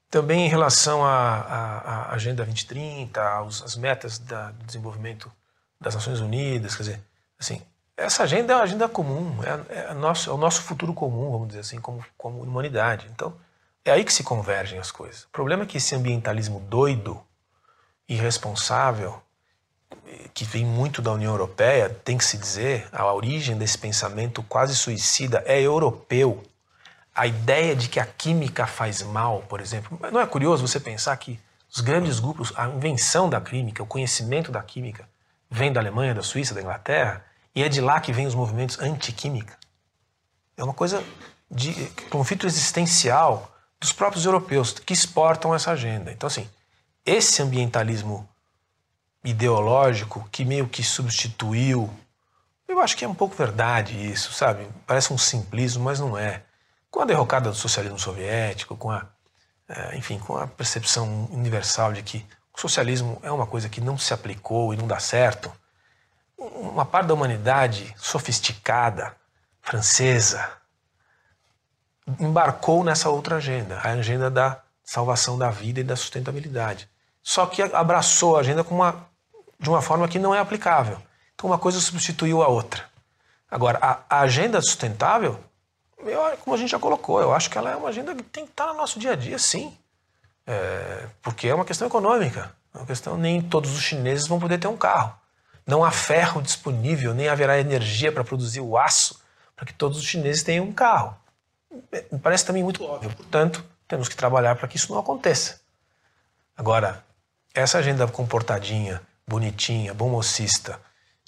[0.10, 5.32] Também em relação à, Agenda 2030, às metas da, do desenvolvimento
[5.80, 7.02] das Nações Unidas, quer dizer,
[7.40, 7.62] assim,
[7.96, 11.48] essa agenda é uma agenda comum, é, é, nosso, é o nosso futuro comum, vamos
[11.50, 13.08] dizer assim, como, como humanidade.
[13.14, 13.34] Então,
[13.86, 15.24] é aí que se convergem as coisas.
[15.24, 17.22] O problema é que esse ambientalismo doido,
[18.08, 19.22] irresponsável,
[20.34, 24.76] que vem muito da União Europeia, tem que se dizer, a origem desse pensamento quase
[24.76, 26.44] suicida é europeu.
[27.14, 30.00] A ideia de que a química faz mal, por exemplo.
[30.12, 31.40] Não é curioso você pensar que
[31.70, 35.08] os grandes grupos, a invenção da química, o conhecimento da química,
[35.50, 38.80] vem da Alemanha, da Suíça, da Inglaterra, e é de lá que vem os movimentos
[38.80, 39.58] anti-química.
[40.56, 41.04] É uma coisa
[41.50, 41.74] de
[42.10, 46.12] conflito existencial dos próprios europeus que exportam essa agenda.
[46.12, 46.50] Então, assim,
[47.06, 48.30] esse ambientalismo
[49.24, 51.90] ideológico que meio que substituiu.
[52.68, 54.68] Eu acho que é um pouco verdade isso, sabe?
[54.88, 56.44] Parece um simplismo, mas não é.
[56.92, 59.08] Com a derrocada do socialismo soviético, com a,
[59.68, 63.98] é, enfim, com a percepção universal de que o socialismo é uma coisa que não
[63.98, 65.52] se aplicou e não dá certo,
[66.38, 69.16] uma parte da humanidade sofisticada,
[69.62, 70.50] francesa,
[72.20, 76.90] embarcou nessa outra agenda, a agenda da salvação da vida e da sustentabilidade.
[77.24, 79.10] Só que abraçou a agenda uma
[79.62, 81.00] de uma forma que não é aplicável.
[81.36, 82.84] Então uma coisa substituiu a outra.
[83.50, 85.40] Agora, a, a agenda sustentável,
[86.06, 88.46] eu, como a gente já colocou, eu acho que ela é uma agenda que tem
[88.46, 89.78] que estar no nosso dia a dia, sim.
[90.46, 92.52] É, porque é uma questão econômica.
[92.74, 95.14] É uma questão, nem todos os chineses vão poder ter um carro.
[95.66, 99.22] Não há ferro disponível, nem haverá energia para produzir o aço
[99.56, 101.16] para que todos os chineses tenham um carro.
[102.12, 103.14] Me parece também muito óbvio.
[103.16, 105.62] Portanto, temos que trabalhar para que isso não aconteça.
[106.58, 107.04] Agora,
[107.54, 110.80] essa agenda comportadinha, bonitinha, bomocista,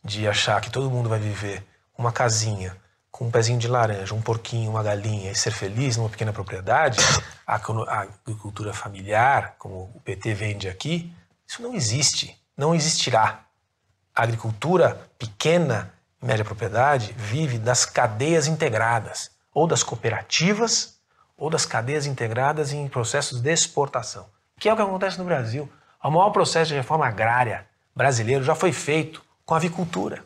[0.04, 1.64] de achar que todo mundo vai viver
[1.98, 2.76] uma casinha
[3.14, 6.97] com um pezinho de laranja, um porquinho, uma galinha e ser feliz numa pequena propriedade,
[7.45, 7.61] a
[8.26, 11.14] agricultura familiar, como o PT vende aqui,
[11.47, 13.41] isso não existe, não existirá.
[14.16, 15.93] A agricultura pequena
[16.24, 20.97] e média propriedade vive das cadeias integradas, ou das cooperativas,
[21.38, 24.26] ou das cadeias integradas em processos de exportação,
[24.59, 25.72] que é o que acontece no Brasil.
[26.03, 30.26] O maior processo de reforma agrária brasileiro já foi feito com a avicultura,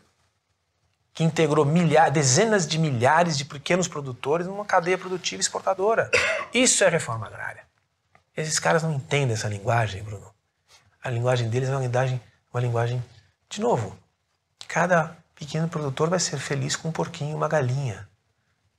[1.17, 6.11] que integrou milhares, dezenas de milhares de pequenos produtores numa cadeia produtiva exportadora.
[6.53, 7.63] Isso é reforma agrária.
[8.35, 10.31] Esses caras não entendem essa linguagem, Bruno.
[11.03, 12.21] A linguagem deles é uma linguagem,
[12.53, 13.03] uma linguagem
[13.49, 13.97] de novo.
[14.67, 18.07] Cada pequeno produtor vai ser feliz com um porquinho, uma galinha.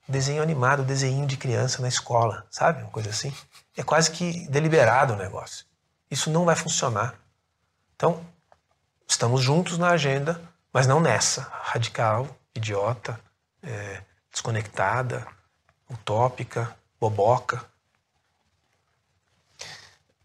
[0.07, 2.83] Desenho animado, desenho de criança na escola, sabe?
[2.83, 3.33] Uma coisa assim.
[3.75, 5.65] É quase que deliberado o negócio.
[6.09, 7.15] Isso não vai funcionar.
[7.97, 8.25] Então,
[9.09, 10.39] Estamos juntos na agenda,
[10.73, 11.41] mas não nessa.
[11.63, 13.19] Radical, idiota,
[13.61, 14.01] é,
[14.31, 15.25] desconectada,
[15.89, 17.63] utópica, boboca.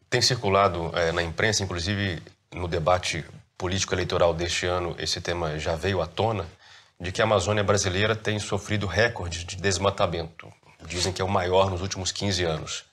[0.08, 2.22] Tem circulado é, na imprensa, inclusive
[2.52, 3.24] no debate
[3.58, 6.46] político-eleitoral deste ano, esse tema já veio à tona,
[7.00, 10.52] de que a Amazônia brasileira tem sofrido recordes de desmatamento.
[10.86, 12.84] Dizem que é o maior nos últimos 15 anos.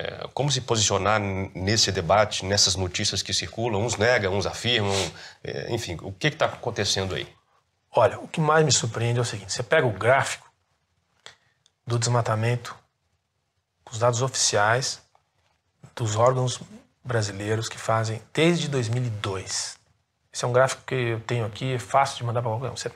[0.00, 3.82] É, como se posicionar nesse debate, nessas notícias que circulam?
[3.84, 4.94] Uns negam, uns afirmam,
[5.44, 7.28] é, enfim, o que está acontecendo aí?
[7.94, 10.50] Olha, o que mais me surpreende é o seguinte: você pega o gráfico
[11.86, 12.74] do desmatamento,
[13.90, 15.02] os dados oficiais
[15.94, 16.58] dos órgãos
[17.04, 19.76] brasileiros que fazem desde 2002.
[20.32, 22.76] Esse é um gráfico que eu tenho aqui, é fácil de mandar para qualquer um.
[22.76, 22.90] Você.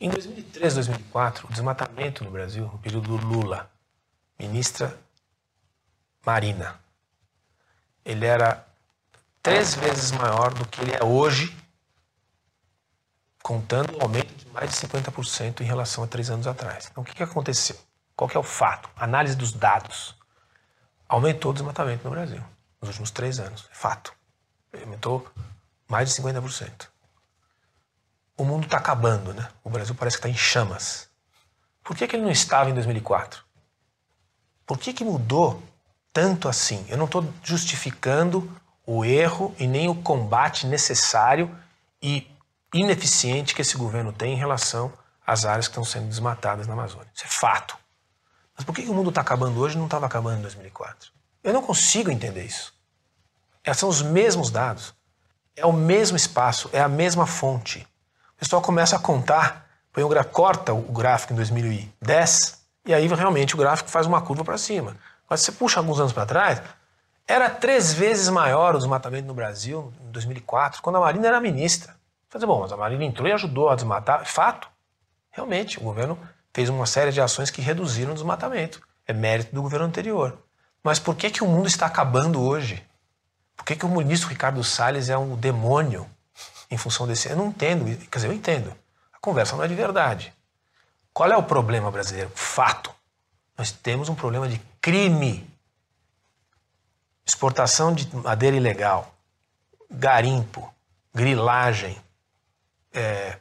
[0.00, 3.68] Em 2003, 2004, o desmatamento no Brasil, no período do Lula,
[4.38, 4.96] ministra
[6.26, 6.74] Marina.
[8.04, 8.66] Ele era
[9.40, 11.56] três vezes maior do que ele é hoje,
[13.40, 16.88] contando o aumento de mais de 50% em relação a três anos atrás.
[16.90, 17.78] Então, o que, que aconteceu?
[18.16, 18.90] Qual que é o fato?
[18.96, 20.16] Análise dos dados.
[21.08, 22.42] Aumentou o desmatamento no Brasil
[22.80, 23.68] nos últimos três anos.
[23.70, 24.12] É fato.
[24.82, 25.30] Aumentou
[25.86, 26.88] mais de 50%.
[28.36, 29.48] O mundo está acabando, né?
[29.62, 31.08] O Brasil parece que está em chamas.
[31.84, 33.44] Por que, que ele não estava em 2004?
[34.66, 35.62] Por que, que mudou
[36.16, 36.82] tanto assim?
[36.88, 38.50] Eu não estou justificando
[38.86, 41.54] o erro e nem o combate necessário
[42.02, 42.26] e
[42.72, 44.90] ineficiente que esse governo tem em relação
[45.26, 47.10] às áreas que estão sendo desmatadas na Amazônia.
[47.14, 47.76] Isso é fato.
[48.56, 51.10] Mas por que, o mundo está acabando hoje e não estava acabando em 2004?
[51.44, 52.72] Eu não consigo entender isso.
[53.62, 54.94] Esses são os mesmos dados.
[55.54, 57.86] É o mesmo espaço, é a mesma fonte.
[58.36, 60.02] O pessoal começa a contar, põe
[60.32, 64.96] corta o gráfico em 2010 e aí realmente o gráfico faz uma curva para cima.
[65.28, 66.62] Mas você puxa alguns anos para trás,
[67.26, 71.96] era três vezes maior o desmatamento no Brasil em 2004, quando a Marina era ministra.
[72.32, 74.26] Dizer, bom, mas a Marina entrou e ajudou a desmatar.
[74.26, 74.68] Fato.
[75.30, 76.18] Realmente, o governo
[76.52, 78.80] fez uma série de ações que reduziram o desmatamento.
[79.06, 80.38] É mérito do governo anterior.
[80.82, 82.84] Mas por que, que o mundo está acabando hoje?
[83.56, 86.06] Por que, que o ministro Ricardo Salles é um demônio
[86.70, 87.28] em função desse.
[87.28, 87.84] Eu não entendo.
[87.84, 88.74] Quer dizer, eu entendo.
[89.12, 90.32] A conversa não é de verdade.
[91.12, 92.30] Qual é o problema brasileiro?
[92.34, 92.90] Fato.
[93.56, 95.44] Nós temos um problema de crime.
[97.26, 99.12] Exportação de madeira ilegal,
[99.90, 100.72] garimpo,
[101.12, 102.00] grilagem,
[102.94, 103.36] é,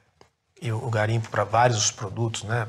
[0.59, 2.67] e o garimpo para vários produtos, né?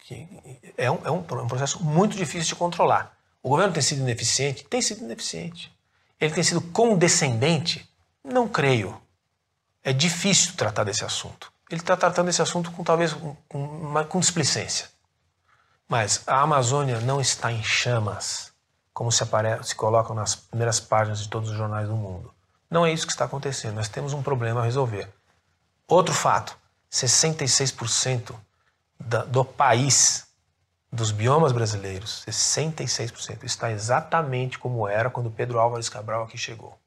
[0.00, 0.28] Que
[0.76, 3.16] é, um, é é um processo muito difícil de controlar.
[3.42, 4.64] O governo tem sido ineficiente?
[4.64, 5.74] Tem sido ineficiente.
[6.20, 7.90] Ele tem sido condescendente?
[8.22, 9.00] Não creio.
[9.82, 11.50] É difícil tratar desse assunto.
[11.70, 14.90] Ele está tratando esse assunto com talvez com, com, com displicência.
[15.90, 18.52] Mas a Amazônia não está em chamas,
[18.94, 22.32] como se, aparece, se colocam nas primeiras páginas de todos os jornais do mundo.
[22.70, 23.74] Não é isso que está acontecendo.
[23.74, 25.12] Nós temos um problema a resolver.
[25.88, 26.56] Outro fato:
[26.92, 28.32] 66%
[29.00, 30.28] da, do país,
[30.92, 36.78] dos biomas brasileiros, 66%, está exatamente como era quando Pedro Álvares Cabral aqui chegou.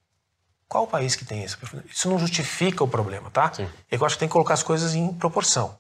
[0.66, 1.58] Qual o país que tem isso?
[1.92, 3.52] Isso não justifica o problema, tá?
[3.54, 3.70] Sim.
[3.92, 5.78] Eu acho que tem que colocar as coisas em proporção.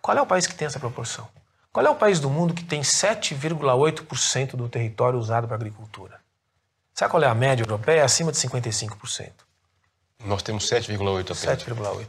[0.00, 1.28] Qual é o país que tem essa proporção?
[1.72, 6.20] Qual é o país do mundo que tem 7,8% do território usado para agricultura?
[6.92, 8.04] Sabe qual é a média europeia?
[8.04, 9.30] Acima de 55%.
[10.24, 11.64] Nós temos 7,8% apenas.
[11.64, 12.06] 7,8%.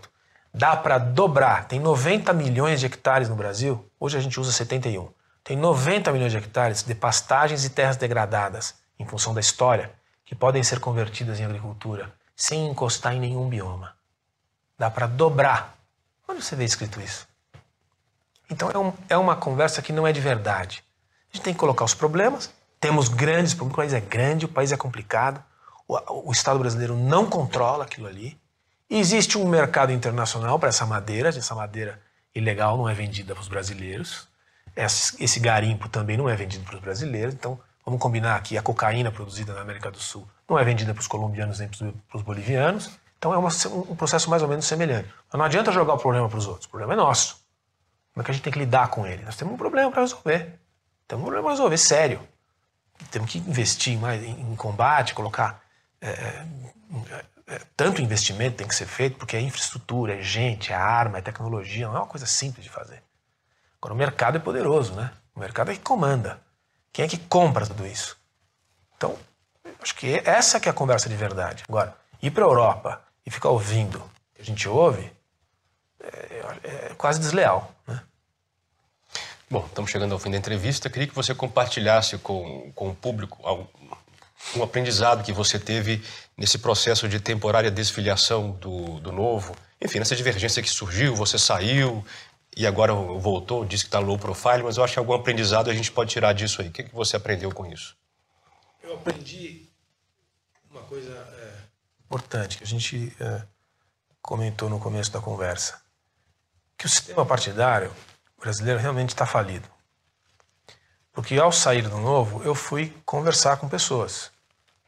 [0.53, 1.65] Dá para dobrar.
[1.67, 3.89] Tem 90 milhões de hectares no Brasil.
[3.99, 5.09] Hoje a gente usa 71.
[5.43, 9.91] Tem 90 milhões de hectares de pastagens e terras degradadas, em função da história,
[10.25, 13.95] que podem ser convertidas em agricultura sem encostar em nenhum bioma.
[14.77, 15.77] Dá para dobrar.
[16.27, 17.27] Onde você vê escrito isso?
[18.49, 20.83] Então é, um, é, uma conversa que não é de verdade.
[21.31, 22.51] A gente tem que colocar os problemas.
[22.79, 23.73] Temos grandes problemas.
[23.73, 25.43] O país é grande, o país é complicado.
[25.87, 28.39] O, o Estado brasileiro não controla aquilo ali.
[28.89, 31.29] Existe um mercado internacional para essa madeira.
[31.29, 32.01] Essa madeira
[32.35, 34.27] ilegal não é vendida para os brasileiros.
[34.75, 37.33] Esse, esse garimpo também não é vendido para os brasileiros.
[37.33, 41.01] Então, Vamos combinar aqui, a cocaína produzida na América do Sul não é vendida para
[41.01, 42.91] os colombianos nem para os bolivianos.
[43.17, 43.49] Então é uma,
[43.89, 45.09] um processo mais ou menos semelhante.
[45.33, 47.42] Não adianta jogar o problema para os outros, o problema é nosso.
[48.13, 49.23] Como é que a gente tem que lidar com ele?
[49.23, 50.59] Nós temos um problema para resolver.
[51.07, 52.27] Temos um problema para resolver, sério.
[53.09, 55.61] Temos que investir mais em combate, colocar.
[55.99, 56.45] É, é,
[57.47, 61.21] é, tanto investimento tem que ser feito, porque é infraestrutura, é gente, é arma, é
[61.21, 63.01] tecnologia, não é uma coisa simples de fazer.
[63.81, 65.11] Agora, o mercado é poderoso, né?
[65.35, 66.39] O mercado é que comanda.
[66.91, 68.15] Quem é que compra tudo isso?
[68.95, 69.17] Então,
[69.81, 71.63] acho que essa que é a conversa de verdade.
[71.67, 75.11] Agora, ir para a Europa e ficar ouvindo o que a gente ouve
[75.99, 77.72] é, é quase desleal.
[79.53, 80.89] Bom, estamos chegando ao fim da entrevista.
[80.89, 83.37] Queria que você compartilhasse com, com o público
[84.55, 86.03] um aprendizado que você teve
[86.35, 89.55] nesse processo de temporária desfiliação do, do Novo.
[89.79, 92.03] Enfim, nessa divergência que surgiu, você saiu,
[92.57, 95.73] e agora voltou, disse que está low profile, mas eu acho que algum aprendizado a
[95.75, 96.69] gente pode tirar disso aí.
[96.69, 97.95] O que, que você aprendeu com isso?
[98.81, 99.69] Eu aprendi
[100.71, 101.51] uma coisa é,
[102.03, 103.43] importante que a gente é,
[104.19, 105.79] comentou no começo da conversa,
[106.75, 107.93] que o sistema partidário
[108.43, 109.67] brasileiro realmente está falido.
[111.11, 114.31] Porque ao sair do novo, eu fui conversar com pessoas,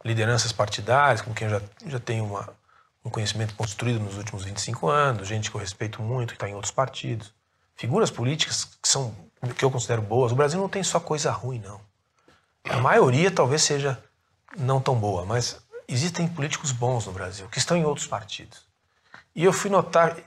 [0.03, 2.49] lideranças partidárias, com quem eu já, já tenho uma,
[3.03, 6.56] um conhecimento construído nos últimos 25 anos, gente que eu respeito muito, que está em
[6.56, 7.34] outros partidos
[7.76, 9.15] figuras políticas que são
[9.56, 10.32] que eu considero boas.
[10.32, 11.80] O Brasil não tem só coisa ruim, não.
[12.68, 14.02] A maioria talvez seja
[14.57, 18.65] não tão boa, mas existem políticos bons no Brasil que estão em outros partidos.
[19.36, 20.18] E eu fui notar,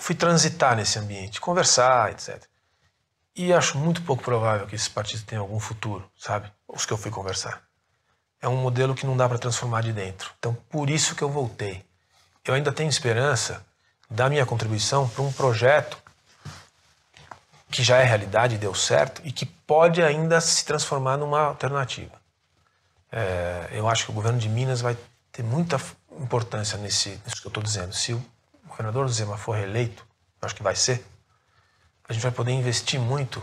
[0.00, 2.42] fui transitar nesse ambiente, conversar, etc.
[3.34, 6.52] E acho muito pouco provável que esses partidos tenham algum futuro, sabe?
[6.68, 7.62] Os que eu fui conversar.
[8.40, 10.32] é um modelo que não dá para transformar de dentro.
[10.38, 11.84] Então, por isso que eu voltei.
[12.44, 13.64] Eu ainda tenho esperança
[14.10, 15.96] da minha contribuição para um projeto
[17.70, 22.20] que já é realidade, deu certo e que pode ainda se transformar numa alternativa.
[23.10, 24.96] É, eu acho que o governo de Minas vai
[25.30, 25.80] ter muita
[26.20, 27.94] importância nesse, nisso que eu estou dizendo.
[27.94, 28.24] Se o
[28.72, 30.06] governador Zema for reeleito,
[30.40, 31.04] acho que vai ser,
[32.08, 33.42] a gente vai poder investir muito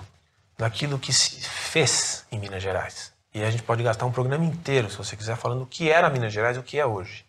[0.58, 3.14] naquilo que se fez em Minas Gerais.
[3.34, 6.10] E a gente pode gastar um programa inteiro, se você quiser, falando o que era
[6.10, 7.26] Minas Gerais e o que é hoje.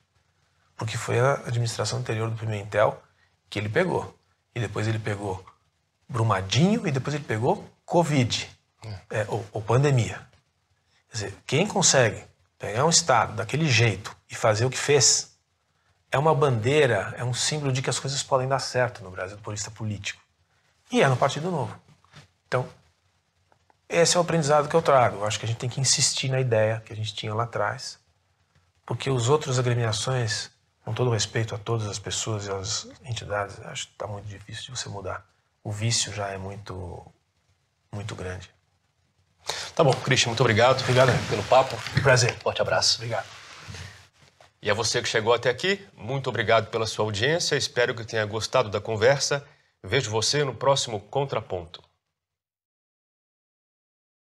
[0.76, 3.00] Porque foi a administração anterior do Pimentel
[3.48, 4.18] que ele pegou.
[4.54, 5.44] E depois ele pegou
[6.08, 8.50] Brumadinho e depois ele pegou Covid,
[9.10, 10.20] é, ou, ou pandemia.
[11.10, 12.24] Quer dizer, quem consegue
[12.58, 15.29] pegar um Estado daquele jeito e fazer o que fez,
[16.10, 19.36] é uma bandeira, é um símbolo de que as coisas podem dar certo no Brasil
[19.36, 20.20] do ponto de vista político.
[20.90, 21.78] E é no Partido Novo.
[22.48, 22.68] Então,
[23.88, 25.18] esse é o aprendizado que eu trago.
[25.18, 27.44] Eu acho que a gente tem que insistir na ideia que a gente tinha lá
[27.44, 27.98] atrás,
[28.84, 30.50] porque os outros agremiações,
[30.84, 34.64] com todo respeito a todas as pessoas e as entidades, acho que está muito difícil
[34.64, 35.24] de você mudar.
[35.62, 37.06] O vício já é muito,
[37.92, 38.50] muito grande.
[39.74, 40.80] Tá bom, Christian, muito obrigado.
[40.80, 41.76] Obrigado pelo papo.
[42.02, 42.34] Prazer.
[42.40, 42.96] Forte abraço.
[42.96, 43.39] Obrigado.
[44.62, 47.56] E a você que chegou até aqui, muito obrigado pela sua audiência.
[47.56, 49.46] Espero que tenha gostado da conversa.
[49.82, 51.89] Vejo você no próximo Contraponto.